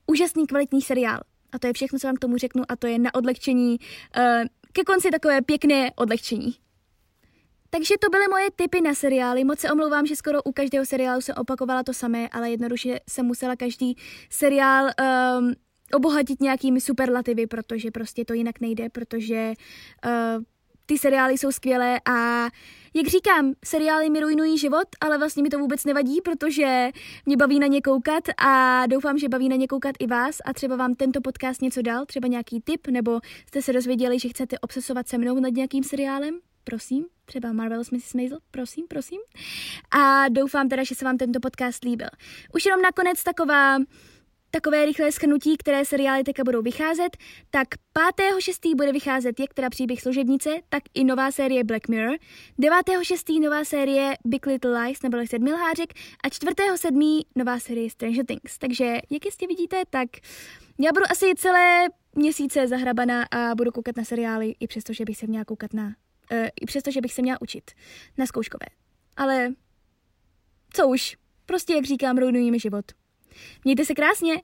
úžasný 0.07 0.47
kvalitní 0.47 0.81
seriál. 0.81 1.19
A 1.51 1.59
to 1.59 1.67
je 1.67 1.73
všechno, 1.73 1.99
co 1.99 2.07
vám 2.07 2.15
k 2.15 2.19
tomu 2.19 2.37
řeknu 2.37 2.63
a 2.69 2.75
to 2.75 2.87
je 2.87 2.99
na 2.99 3.13
odlehčení, 3.13 3.79
uh, 4.17 4.23
ke 4.73 4.83
konci 4.83 5.11
takové 5.11 5.41
pěkné 5.41 5.91
odlehčení. 5.95 6.62
Takže 7.75 7.93
to 7.99 8.09
byly 8.09 8.27
moje 8.29 8.51
tipy 8.55 8.81
na 8.81 8.93
seriály. 8.93 9.43
Moc 9.43 9.59
se 9.59 9.71
omlouvám, 9.71 10.05
že 10.05 10.15
skoro 10.15 10.43
u 10.43 10.51
každého 10.51 10.85
seriálu 10.85 11.21
se 11.21 11.33
opakovala 11.33 11.83
to 11.83 11.93
samé, 11.93 12.29
ale 12.29 12.51
jednoduše 12.51 12.99
jsem 13.09 13.25
musela 13.25 13.55
každý 13.55 13.97
seriál 14.29 14.85
um, 14.85 15.53
obohatit 15.93 16.41
nějakými 16.41 16.81
superlativy, 16.81 17.47
protože 17.47 17.91
prostě 17.91 18.25
to 18.25 18.33
jinak 18.33 18.61
nejde, 18.61 18.89
protože 18.89 19.53
uh, 20.05 20.43
ty 20.85 20.97
seriály 20.97 21.37
jsou 21.37 21.51
skvělé 21.51 22.01
a 22.05 22.47
jak 22.93 23.07
říkám, 23.07 23.53
seriály 23.65 24.09
mi 24.09 24.19
ruinují 24.19 24.57
život, 24.57 24.87
ale 25.01 25.17
vlastně 25.17 25.43
mi 25.43 25.49
to 25.49 25.59
vůbec 25.59 25.85
nevadí, 25.85 26.21
protože 26.21 26.89
mě 27.25 27.37
baví 27.37 27.59
na 27.59 27.67
ně 27.67 27.81
koukat 27.81 28.23
a 28.37 28.83
doufám, 28.87 29.17
že 29.17 29.29
baví 29.29 29.49
na 29.49 29.55
ně 29.55 29.67
koukat 29.67 29.95
i 29.99 30.07
vás 30.07 30.37
a 30.45 30.53
třeba 30.53 30.75
vám 30.75 30.93
tento 30.93 31.21
podcast 31.21 31.61
něco 31.61 31.81
dal, 31.81 32.05
třeba 32.05 32.27
nějaký 32.27 32.61
tip, 32.61 32.87
nebo 32.87 33.19
jste 33.47 33.61
se 33.61 33.73
dozvěděli, 33.73 34.19
že 34.19 34.29
chcete 34.29 34.59
obsesovat 34.59 35.07
se 35.07 35.17
mnou 35.17 35.39
nad 35.39 35.53
nějakým 35.53 35.83
seriálem 35.83 36.39
prosím, 36.63 37.05
třeba 37.25 37.53
Marvelous 37.53 37.91
Mrs. 37.91 38.13
Maisel, 38.13 38.39
prosím, 38.51 38.85
prosím. 38.87 39.21
A 39.91 40.29
doufám 40.29 40.69
teda, 40.69 40.83
že 40.83 40.95
se 40.95 41.05
vám 41.05 41.17
tento 41.17 41.39
podcast 41.39 41.83
líbil. 41.83 42.09
Už 42.53 42.65
jenom 42.65 42.81
nakonec 42.81 43.23
taková 43.23 43.77
takové 44.55 44.85
rychlé 44.85 45.11
schnutí, 45.11 45.57
které 45.57 45.85
seriály 45.85 46.23
teďka 46.23 46.43
budou 46.43 46.61
vycházet, 46.61 47.17
tak 47.49 47.67
5.6. 48.17 48.75
bude 48.75 48.91
vycházet 48.91 49.39
jak 49.39 49.53
teda 49.53 49.69
příběh 49.69 50.01
služebnice, 50.01 50.49
tak 50.69 50.83
i 50.93 51.03
nová 51.03 51.31
série 51.31 51.63
Black 51.63 51.87
Mirror, 51.87 52.17
9.6. 52.59 53.41
nová 53.41 53.65
série 53.65 54.13
Big 54.25 54.45
Little 54.45 54.81
Lies 54.81 55.01
neboli 55.01 55.27
Sedmi 55.27 55.53
lhářek 55.53 55.93
a 56.23 56.27
4.7. 56.27 57.21
nová 57.35 57.59
série 57.59 57.89
Stranger 57.89 58.25
Things. 58.25 58.57
Takže 58.57 58.85
jak 59.09 59.25
jistě 59.25 59.47
vidíte, 59.47 59.83
tak 59.89 60.09
já 60.79 60.91
budu 60.93 61.05
asi 61.11 61.33
celé 61.35 61.87
měsíce 62.15 62.67
zahrabaná 62.67 63.25
a 63.31 63.55
budu 63.55 63.71
koukat 63.71 63.97
na 63.97 64.03
seriály, 64.03 64.55
i 64.59 64.67
přesto, 64.67 64.93
že 64.93 65.05
bych 65.05 65.17
se 65.17 65.27
měla 65.27 65.45
koukat 65.45 65.73
na 65.73 65.95
E, 66.31 66.47
i 66.61 66.65
přesto, 66.65 66.91
že 66.91 67.01
bych 67.01 67.13
se 67.13 67.21
měla 67.21 67.41
učit 67.41 67.71
na 68.17 68.25
zkouškové. 68.25 68.65
Ale 69.17 69.53
co 70.73 70.87
už, 70.87 71.17
prostě 71.45 71.73
jak 71.73 71.85
říkám, 71.85 72.17
ruinují 72.17 72.51
mi 72.51 72.59
život. 72.59 72.85
Mějte 73.63 73.85
se 73.85 73.93
krásně 73.93 74.41